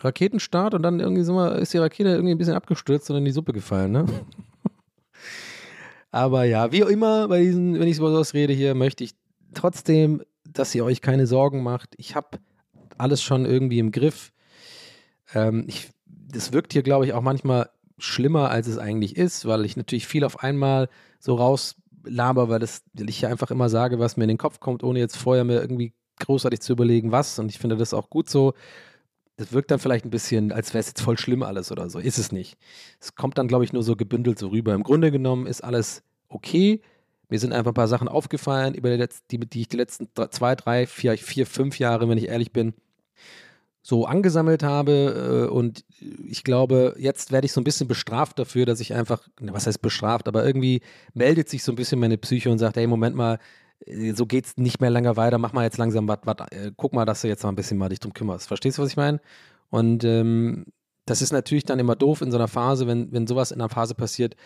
[0.00, 3.24] Raketenstart und dann irgendwie so mal ist die Rakete irgendwie ein bisschen abgestürzt und in
[3.24, 4.06] die Suppe gefallen, ne?
[6.10, 9.14] aber ja, wie auch immer, bei diesen, wenn ich über sowas rede hier, möchte ich
[9.54, 11.94] trotzdem, dass ihr euch keine Sorgen macht.
[11.96, 12.38] Ich habe
[12.98, 14.32] alles schon irgendwie im Griff.
[15.34, 19.64] Ähm, ich, das wirkt hier, glaube ich, auch manchmal schlimmer, als es eigentlich ist, weil
[19.64, 20.88] ich natürlich viel auf einmal
[21.20, 24.60] so rauslaber, weil, das, weil ich ja einfach immer sage, was mir in den Kopf
[24.60, 27.38] kommt, ohne jetzt vorher mir irgendwie großartig zu überlegen, was.
[27.38, 28.54] Und ich finde das auch gut so.
[29.36, 31.98] Das wirkt dann vielleicht ein bisschen, als wäre es jetzt voll schlimm alles oder so.
[31.98, 32.56] Ist es nicht.
[33.00, 34.74] Es kommt dann, glaube ich, nur so gebündelt so rüber.
[34.74, 36.80] Im Grunde genommen ist alles okay.
[37.28, 40.54] Mir sind einfach ein paar Sachen aufgefallen, über die, die, die ich die letzten zwei,
[40.54, 42.74] drei, vier, vier, fünf Jahre, wenn ich ehrlich bin,
[43.82, 45.48] so angesammelt habe.
[45.48, 45.84] äh, Und
[46.28, 49.82] ich glaube, jetzt werde ich so ein bisschen bestraft dafür, dass ich einfach, was heißt
[49.82, 50.80] bestraft, aber irgendwie
[51.12, 53.38] meldet sich so ein bisschen meine Psyche und sagt, hey, Moment mal,
[54.14, 56.18] so geht's nicht mehr länger weiter, mach mal jetzt langsam was,
[56.50, 58.48] äh, guck mal, dass du jetzt mal ein bisschen mal dich drum kümmerst.
[58.48, 59.20] Verstehst du, was ich meine?
[59.70, 60.66] Und ähm,
[61.06, 63.68] das ist natürlich dann immer doof in so einer Phase, wenn, wenn sowas in einer
[63.68, 64.36] Phase passiert,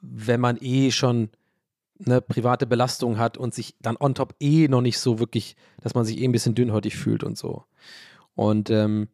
[0.00, 1.30] wenn man eh schon
[2.04, 5.94] eine private Belastung hat und sich dann on top eh noch nicht so wirklich, dass
[5.94, 7.64] man sich eh ein bisschen dünnhäutig fühlt und so.
[8.34, 9.08] Und ähm,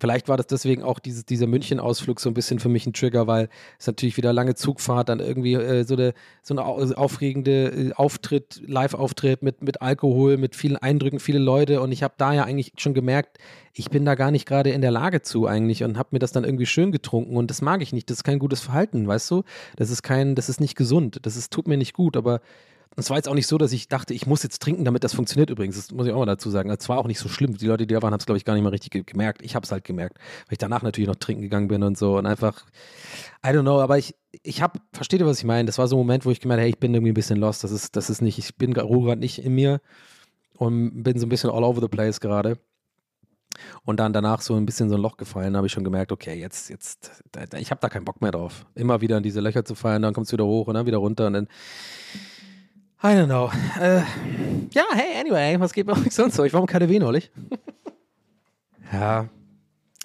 [0.00, 3.26] vielleicht war das deswegen auch dieses, dieser München-Ausflug so ein bisschen für mich ein Trigger,
[3.26, 3.48] weil
[3.78, 7.92] es natürlich wieder lange Zugfahrt, dann irgendwie äh, so eine, so eine au- aufregende äh,
[7.92, 11.80] Auftritt, Live-Auftritt mit, mit Alkohol, mit vielen Eindrücken, viele Leute.
[11.80, 13.38] Und ich habe da ja eigentlich schon gemerkt,
[13.72, 16.32] ich bin da gar nicht gerade in der Lage zu eigentlich und habe mir das
[16.32, 17.36] dann irgendwie schön getrunken.
[17.36, 18.10] Und das mag ich nicht.
[18.10, 19.44] Das ist kein gutes Verhalten, weißt du?
[19.76, 21.20] Das ist kein, das ist nicht gesund.
[21.22, 22.40] Das ist, tut mir nicht gut, aber
[22.96, 25.14] es war jetzt auch nicht so, dass ich dachte, ich muss jetzt trinken, damit das
[25.14, 25.76] funktioniert übrigens.
[25.76, 26.70] Das muss ich auch mal dazu sagen.
[26.70, 27.56] Es war auch nicht so schlimm.
[27.56, 29.42] Die Leute, die da waren, haben es, glaube ich, gar nicht mal richtig ge- gemerkt.
[29.42, 32.18] Ich habe es halt gemerkt, weil ich danach natürlich noch trinken gegangen bin und so
[32.18, 32.64] und einfach,
[33.44, 35.66] I don't know, aber ich, ich habe, versteht ihr, was ich meine?
[35.66, 37.38] Das war so ein Moment, wo ich gemerkt habe, hey, ich bin irgendwie ein bisschen
[37.38, 37.64] lost.
[37.64, 39.80] Das ist, das ist nicht, ich bin gerade nicht in mir
[40.54, 42.58] und bin so ein bisschen all over the place gerade.
[43.84, 46.34] Und dann danach so ein bisschen so ein Loch gefallen, habe ich schon gemerkt, okay,
[46.34, 47.22] jetzt, jetzt,
[47.58, 48.64] ich habe da keinen Bock mehr drauf.
[48.74, 50.98] Immer wieder in diese Löcher zu fallen, dann kommt es wieder hoch und dann wieder
[50.98, 51.48] runter und dann
[53.02, 53.50] I don't know.
[53.80, 54.02] Äh,
[54.72, 56.44] ja, hey, anyway, was geht bei euch sonst so?
[56.44, 57.30] Ich war im KDW neulich.
[58.92, 59.26] ja.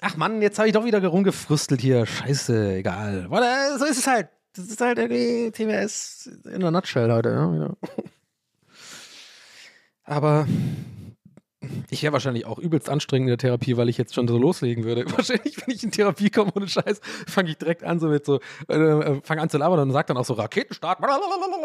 [0.00, 2.06] Ach Mann, jetzt habe ich doch wieder rumgefrustelt hier.
[2.06, 3.26] Scheiße, egal.
[3.28, 4.28] Warte, so ist es halt.
[4.54, 7.28] Das ist halt irgendwie TWS in der Nutshell heute.
[7.28, 8.04] Ja.
[10.04, 10.46] Aber
[11.90, 14.84] ich wäre wahrscheinlich auch übelst anstrengend in der Therapie, weil ich jetzt schon so loslegen
[14.84, 15.04] würde.
[15.16, 18.40] Wahrscheinlich, wenn ich in Therapie komme ohne Scheiß, fange ich direkt an so mit so,
[18.68, 20.98] äh, äh, fange an zu labern und sagt dann auch so Raketenstart.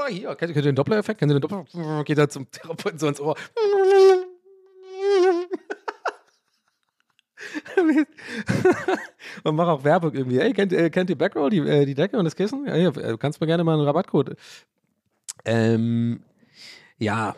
[0.10, 1.20] Hier, kennt, ihr den Doppler-Effekt?
[1.20, 2.04] Kennt ihr den Doppler?
[2.04, 3.36] Geht da zum Therapeuten so ins Ohr.
[9.44, 10.40] und mache auch Werbung irgendwie.
[10.40, 12.66] Hey, kennt, äh, kennt ihr Backroll, die, äh, die Decke und das Kissen?
[12.68, 14.36] Ja, hier, kannst mir gerne mal einen Rabattcode.
[15.46, 16.24] Ähm,
[16.98, 17.36] ja.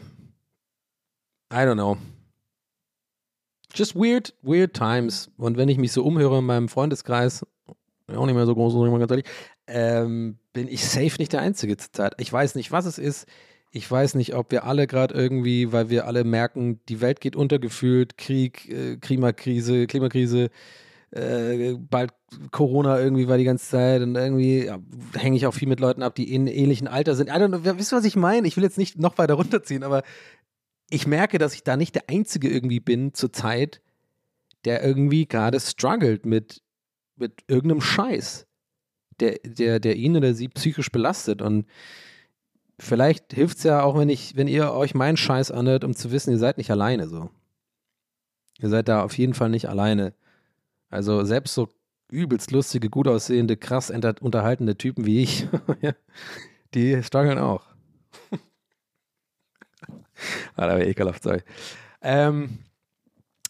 [1.51, 1.97] I don't know
[3.73, 5.29] just weird, weird times.
[5.37, 7.45] Und wenn ich mich so umhöre in meinem Freundeskreis,
[8.07, 9.25] auch nicht mehr so groß, ganz ehrlich,
[9.67, 12.13] ähm, bin ich safe nicht der Einzige zur Zeit.
[12.17, 13.27] Ich weiß nicht, was es ist.
[13.71, 17.35] Ich weiß nicht, ob wir alle gerade irgendwie, weil wir alle merken, die Welt geht
[17.35, 20.51] untergefühlt, Krieg, äh, Klimakrise, Klimakrise,
[21.09, 22.11] äh, bald
[22.51, 24.79] Corona irgendwie war die ganze Zeit und irgendwie ja,
[25.15, 27.29] hänge ich auch viel mit Leuten ab, die in ähnlichen Alter sind.
[27.29, 28.47] I don't know, wisst ihr, was ich meine?
[28.47, 30.03] Ich will jetzt nicht noch weiter runterziehen, aber
[30.93, 33.81] ich merke, dass ich da nicht der Einzige irgendwie bin zur Zeit,
[34.63, 36.61] der irgendwie gerade struggelt mit,
[37.15, 38.45] mit irgendeinem Scheiß,
[39.19, 41.41] der, der, der ihn oder sie psychisch belastet.
[41.41, 41.65] Und
[42.79, 46.11] vielleicht hilft es ja auch, wenn ich, wenn ihr euch meinen Scheiß anhört, um zu
[46.11, 47.31] wissen, ihr seid nicht alleine so.
[48.59, 50.13] Ihr seid da auf jeden Fall nicht alleine.
[50.89, 51.69] Also selbst so
[52.11, 53.91] übelst lustige, gut aussehende, krass
[54.21, 55.47] unterhaltende Typen wie ich,
[56.75, 57.72] die strugglen auch.
[60.55, 61.41] Ah, da wäre ekelhaft, sorry.
[62.01, 62.59] Ähm,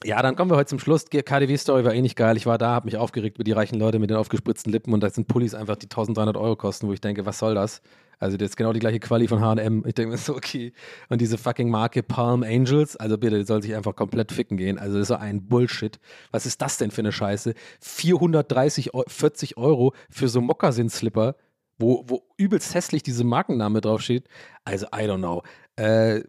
[0.05, 1.05] ja, dann kommen wir heute zum Schluss.
[1.05, 2.35] KDW-Story war eh nicht geil.
[2.35, 5.01] Ich war da, habe mich aufgeregt über die reichen Leute mit den aufgespritzten Lippen und
[5.01, 7.81] da sind Pullis einfach, die 1300 Euro kosten, wo ich denke, was soll das?
[8.19, 9.83] Also das ist genau die gleiche Quali von H&M.
[9.85, 10.71] Ich denke mir so, okay.
[11.09, 14.77] Und diese fucking Marke Palm Angels, also bitte, die soll sich einfach komplett ficken gehen.
[14.77, 15.99] Also das ist so ein Bullshit.
[16.31, 17.53] Was ist das denn für eine Scheiße?
[17.81, 21.35] 430, Eu- 40 Euro für so Mokassin-Slipper,
[21.77, 24.27] wo, wo übelst hässlich diese Markenname draufsteht.
[24.65, 25.43] Also I don't know.
[25.75, 26.23] Äh.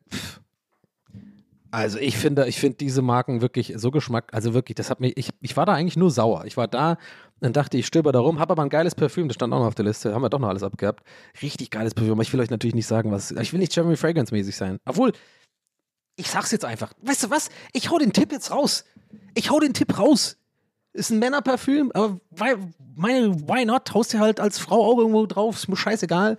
[1.71, 5.17] Also ich finde, ich finde diese Marken wirklich so Geschmack, also wirklich, das hat mich,
[5.17, 6.45] ich, ich war da eigentlich nur sauer.
[6.45, 6.99] Ich war da
[7.41, 9.67] und dachte, ich stöber da rum, habe aber ein geiles Parfüm, das stand auch noch
[9.67, 11.03] auf der Liste, haben wir doch noch alles abgehabt.
[11.43, 13.97] Richtig geiles Parfüm, aber ich will euch natürlich nicht sagen, was, ich will nicht Jeremy
[13.97, 14.79] Fragrance mäßig sein.
[14.85, 15.13] Obwohl,
[16.15, 16.93] ich sag's jetzt einfach.
[17.03, 17.51] Weißt du was?
[17.73, 18.85] Ich hau den Tipp jetzt raus.
[19.35, 20.37] Ich hau den Tipp raus.
[20.95, 22.55] Ist ein Männerparfüm, aber why,
[22.95, 23.93] meine, why not?
[23.93, 26.39] Haust dir halt als Frau auch irgendwo drauf, ist mir scheißegal.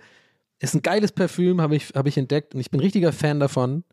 [0.58, 3.84] Ist ein geiles Parfüm, habe ich, hab ich entdeckt und ich bin richtiger Fan davon.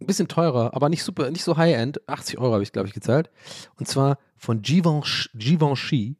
[0.00, 2.08] Ein bisschen teurer, aber nicht super, nicht so High-End.
[2.08, 3.30] 80 Euro habe ich, glaube ich, gezahlt.
[3.76, 5.28] Und zwar von Givenchy.
[5.34, 6.16] Givenchy.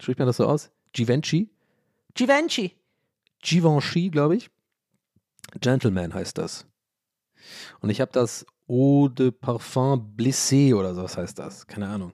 [0.00, 0.70] Spricht man das so aus?
[0.94, 1.50] Givenchy?
[2.14, 2.72] Givenchy.
[3.42, 4.50] Givenchy, glaube ich.
[5.60, 6.66] Gentleman heißt das.
[7.80, 11.66] Und ich habe das Eau de Parfum Blessé oder so, was heißt das?
[11.66, 12.12] Keine Ahnung.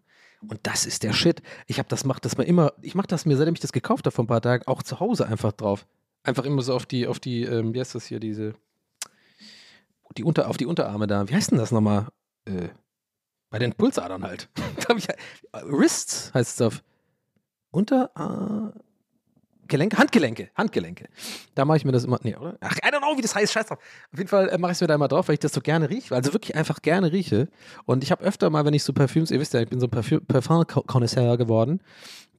[0.48, 1.42] Und das ist der Shit.
[1.66, 4.06] Ich habe das macht das mal immer, ich mache das mir, seitdem ich das gekauft
[4.06, 5.86] habe vor ein paar Tagen, auch zu Hause einfach drauf.
[6.22, 8.54] Einfach immer so auf die, auf die, ähm, wie heißt das hier, diese,
[10.16, 11.28] die Unter, auf die Unterarme da.
[11.28, 12.08] Wie heißt denn das nochmal?
[12.46, 12.68] Äh,
[13.50, 14.48] Bei den Pulsadern halt.
[15.64, 16.82] Wrists heißt es auf
[17.70, 18.74] unter
[19.68, 21.08] Gelenke, Handgelenke, Handgelenke.
[21.54, 22.56] Da mache ich mir das immer, nee, oder?
[22.60, 23.78] Ach, I don't know, wie das heißt, scheiß drauf.
[24.12, 25.60] Auf jeden Fall äh, mache ich es mir da immer drauf, weil ich das so
[25.60, 27.48] gerne rieche, also wirklich einfach gerne rieche.
[27.84, 29.86] Und ich habe öfter mal, wenn ich so Parfüms, ihr wisst ja, ich bin so
[29.86, 29.90] ein
[30.26, 31.80] Parfum-Connoisseur geworden,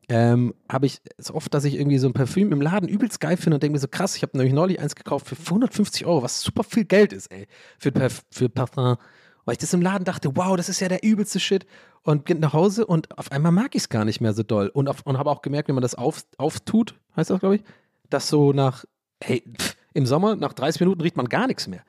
[0.07, 3.37] ähm, habe ich so oft, dass ich irgendwie so ein Parfüm im Laden übelst geil
[3.37, 6.21] finde und denke mir so krass, ich habe nämlich neulich eins gekauft für 150 Euro,
[6.21, 7.47] was super viel Geld ist, ey,
[7.79, 8.97] für, Parf für Parfum.
[9.45, 11.65] Weil ich das im Laden dachte, wow, das ist ja der übelste Shit.
[12.01, 14.67] Und geht nach Hause und auf einmal mag ich es gar nicht mehr so doll.
[14.67, 17.63] Und, und habe auch gemerkt, wenn man das auf, auftut, heißt das, glaube ich,
[18.09, 18.85] dass so nach,
[19.23, 21.83] hey, pff, im Sommer, nach 30 Minuten riecht man gar nichts mehr.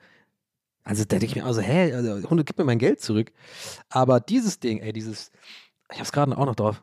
[0.83, 3.33] Also da denke ich mir, also, hä, also, Hunde, gib mir mein Geld zurück.
[3.89, 5.31] Aber dieses Ding, ey, dieses,
[5.91, 6.81] ich habe es gerade auch noch drauf,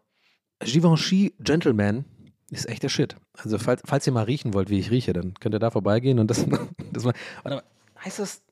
[0.60, 2.04] Givenchy Gentleman
[2.50, 3.16] ist echt der Shit.
[3.38, 6.18] Also falls, falls ihr mal riechen wollt, wie ich rieche, dann könnt ihr da vorbeigehen
[6.18, 6.44] und das,
[6.92, 7.64] das mal, warte mal,
[8.04, 8.42] heißt das,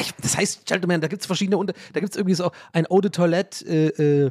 [0.00, 2.86] ich, das heißt Gentleman, da gibt es verschiedene, Unter da gibt es irgendwie so ein
[2.90, 4.30] Eau de Toilette äh, äh,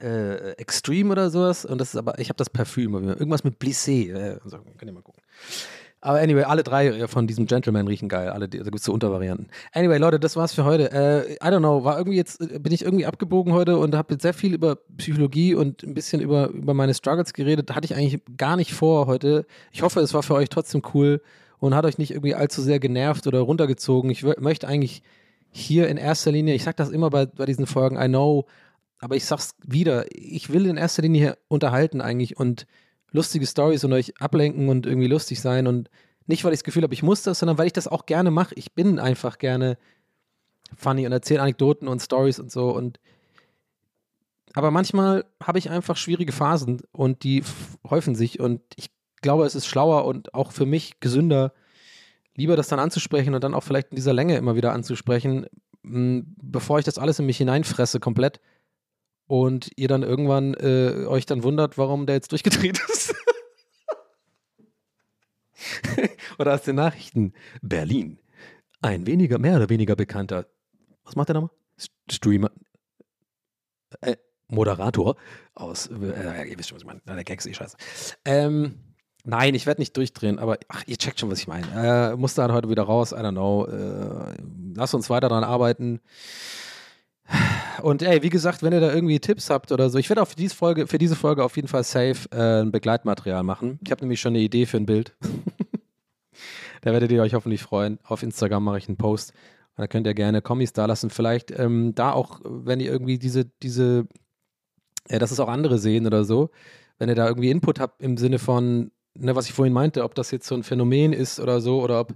[0.00, 4.12] äh, Extreme oder sowas und das ist aber, ich habe das Parfüm, irgendwas mit Blissé,
[4.12, 5.22] äh, so, könnt ihr mal gucken.
[6.04, 8.28] Aber anyway, alle drei äh, von diesem Gentleman riechen geil.
[8.28, 9.46] Alle, da gibt es so Untervarianten.
[9.72, 10.90] Anyway, Leute, das war's für heute.
[10.90, 14.14] Äh, I don't know, war irgendwie jetzt, äh, bin ich irgendwie abgebogen heute und habe
[14.14, 17.72] jetzt sehr viel über Psychologie und ein bisschen über, über meine Struggles geredet.
[17.72, 19.46] Hatte ich eigentlich gar nicht vor heute.
[19.70, 21.22] Ich hoffe, es war für euch trotzdem cool
[21.62, 24.10] und hat euch nicht irgendwie allzu sehr genervt oder runtergezogen.
[24.10, 25.04] Ich möchte eigentlich
[25.52, 28.46] hier in erster Linie, ich sag das immer bei, bei diesen Folgen, I know,
[28.98, 32.66] aber ich sag's wieder, ich will in erster Linie hier unterhalten eigentlich und
[33.12, 35.88] lustige Stories und euch ablenken und irgendwie lustig sein und
[36.26, 38.32] nicht, weil ich das Gefühl habe, ich muss das, sondern weil ich das auch gerne
[38.32, 38.56] mache.
[38.56, 39.78] Ich bin einfach gerne
[40.74, 42.98] funny und erzähle Anekdoten und Stories und so und
[44.54, 47.44] aber manchmal habe ich einfach schwierige Phasen und die
[47.88, 48.90] häufen sich und ich
[49.22, 51.52] glaube, es ist schlauer und auch für mich gesünder,
[52.34, 55.46] lieber das dann anzusprechen und dann auch vielleicht in dieser Länge immer wieder anzusprechen,
[55.82, 58.40] mh, bevor ich das alles in mich hineinfresse komplett
[59.26, 63.14] und ihr dann irgendwann äh, euch dann wundert, warum der jetzt durchgedreht ist.
[66.38, 67.32] oder aus den Nachrichten.
[67.60, 68.18] Berlin.
[68.80, 70.46] Ein weniger, mehr oder weniger bekannter,
[71.04, 71.50] was macht der nochmal?
[72.10, 72.50] Streamer.
[74.00, 74.16] Äh,
[74.48, 75.16] Moderator
[75.54, 77.00] aus, äh, ihr wisst schon, was ich meine.
[77.06, 77.76] Der Gag ist eh scheiße.
[78.24, 78.91] Ähm,
[79.24, 82.12] nein, ich werde nicht durchdrehen, aber ach, ihr checkt schon, was ich meine.
[82.12, 83.66] Äh, muss dann heute wieder raus, I don't know.
[83.66, 84.36] Äh,
[84.74, 86.00] lasst uns weiter daran arbeiten.
[87.82, 90.28] Und ey, wie gesagt, wenn ihr da irgendwie Tipps habt oder so, ich werde auch
[90.28, 93.78] für diese Folge, für diese Folge auf jeden Fall safe äh, ein Begleitmaterial machen.
[93.82, 95.16] Ich habe nämlich schon eine Idee für ein Bild.
[96.82, 97.98] da werdet ihr euch hoffentlich freuen.
[98.04, 99.32] Auf Instagram mache ich einen Post.
[99.76, 101.10] Da könnt ihr gerne Kommis da lassen.
[101.10, 104.06] Vielleicht ähm, da auch, wenn ihr irgendwie diese, diese,
[105.08, 106.50] ja, dass es auch andere sehen oder so,
[106.98, 110.14] wenn ihr da irgendwie Input habt im Sinne von, ne, was ich vorhin meinte, ob
[110.14, 112.14] das jetzt so ein Phänomen ist oder so, oder ob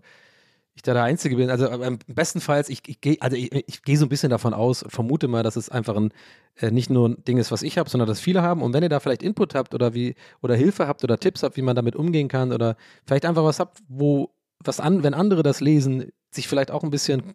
[0.75, 1.49] ich da der Einzige bin.
[1.49, 4.85] Also am bestenfalls, ich, ich gehe, also ich, ich gehe so ein bisschen davon aus
[4.89, 6.13] vermute mal, dass es einfach ein
[6.57, 8.63] äh, nicht nur ein Ding ist, was ich habe, sondern dass viele haben.
[8.63, 11.57] Und wenn ihr da vielleicht Input habt oder wie oder Hilfe habt oder Tipps habt,
[11.57, 12.77] wie man damit umgehen kann oder
[13.07, 16.91] vielleicht einfach was habt, wo was an, wenn andere das lesen, sich vielleicht auch ein
[16.91, 17.35] bisschen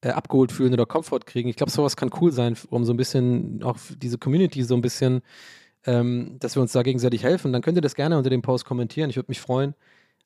[0.00, 1.48] äh, abgeholt fühlen oder Komfort kriegen.
[1.48, 4.82] Ich glaube, sowas kann cool sein, um so ein bisschen auch diese Community so ein
[4.82, 5.22] bisschen,
[5.86, 7.52] ähm, dass wir uns da gegenseitig helfen.
[7.52, 9.10] Dann könnt ihr das gerne unter dem Post kommentieren.
[9.10, 9.74] Ich würde mich freuen.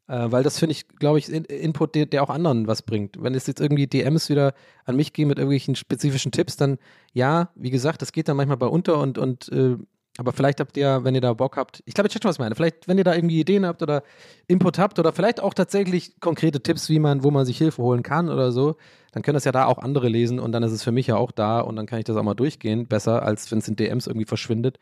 [0.09, 3.20] Äh, weil das finde ich, glaube ich, in, Input, der, der auch anderen was bringt.
[3.20, 4.54] Wenn es jetzt irgendwie DMs wieder
[4.84, 6.78] an mich gehen mit irgendwelchen spezifischen Tipps, dann
[7.12, 9.76] ja, wie gesagt, das geht dann manchmal bei unter und, und äh,
[10.19, 12.37] aber vielleicht habt ihr, wenn ihr da Bock habt, ich glaube, ich check schon, was
[12.37, 12.55] ich meine.
[12.55, 14.03] Vielleicht, wenn ihr da irgendwie Ideen habt oder
[14.47, 18.03] Input habt oder vielleicht auch tatsächlich konkrete Tipps, wie man, wo man sich Hilfe holen
[18.03, 18.77] kann oder so,
[19.12, 21.17] dann können das ja da auch andere lesen und dann ist es für mich ja
[21.17, 23.77] auch da und dann kann ich das auch mal durchgehen, besser als wenn es in
[23.77, 24.79] DMs irgendwie verschwindet.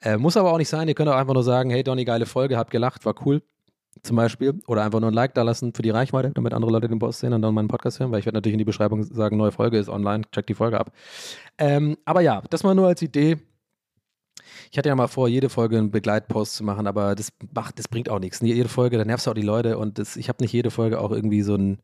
[0.00, 2.26] Äh, muss aber auch nicht sein, ihr könnt auch einfach nur sagen, hey Donny, geile
[2.26, 3.42] Folge, hab gelacht, war cool
[4.02, 4.60] zum Beispiel.
[4.66, 7.20] Oder einfach nur ein Like da lassen für die Reichweite, damit andere Leute den Post
[7.20, 9.52] sehen und dann meinen Podcast hören, weil ich werde natürlich in die Beschreibung sagen, neue
[9.52, 10.92] Folge ist online, check die Folge ab.
[11.58, 13.36] Ähm, aber ja, das mal nur als Idee.
[14.70, 17.88] Ich hatte ja mal vor, jede Folge einen Begleitpost zu machen, aber das macht, das
[17.88, 18.40] bringt auch nichts.
[18.40, 21.00] Jede Folge, da nervst du auch die Leute und das, ich habe nicht jede Folge
[21.00, 21.80] auch irgendwie so einen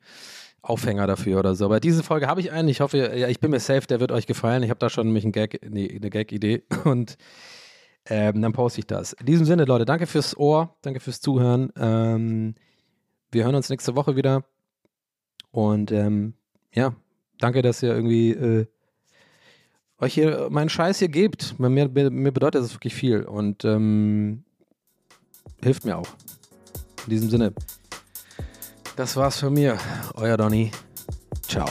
[0.63, 1.65] Aufhänger dafür oder so.
[1.65, 2.69] Aber diese Folge habe ich einen.
[2.69, 4.63] Ich hoffe, ja, ich bin mir safe, der wird euch gefallen.
[4.63, 7.17] Ich habe da schon nämlich einen Gag, nee, eine Gag-Idee und
[8.09, 9.13] ähm, dann poste ich das.
[9.15, 11.73] In diesem Sinne, Leute, danke fürs Ohr, danke fürs Zuhören.
[11.77, 12.55] Ähm,
[13.33, 14.45] wir hören uns nächste Woche wieder.
[15.51, 16.35] Und ähm,
[16.73, 16.95] ja,
[17.39, 18.67] danke, dass ihr irgendwie äh,
[20.01, 21.59] euch hier meinen Scheiß hier gebt.
[21.59, 24.45] Mir, mir, mir bedeutet das wirklich viel und ähm,
[25.63, 26.09] hilft mir auch.
[27.07, 27.53] In diesem Sinne,
[28.97, 29.79] das war's von mir.
[30.15, 30.71] Euer Donny.
[31.47, 31.69] Ciao.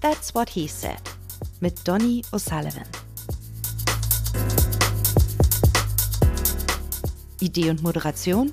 [0.00, 1.00] That's What He Said
[1.60, 2.84] mit Donny O'Sullivan.
[7.40, 8.52] Idee und Moderation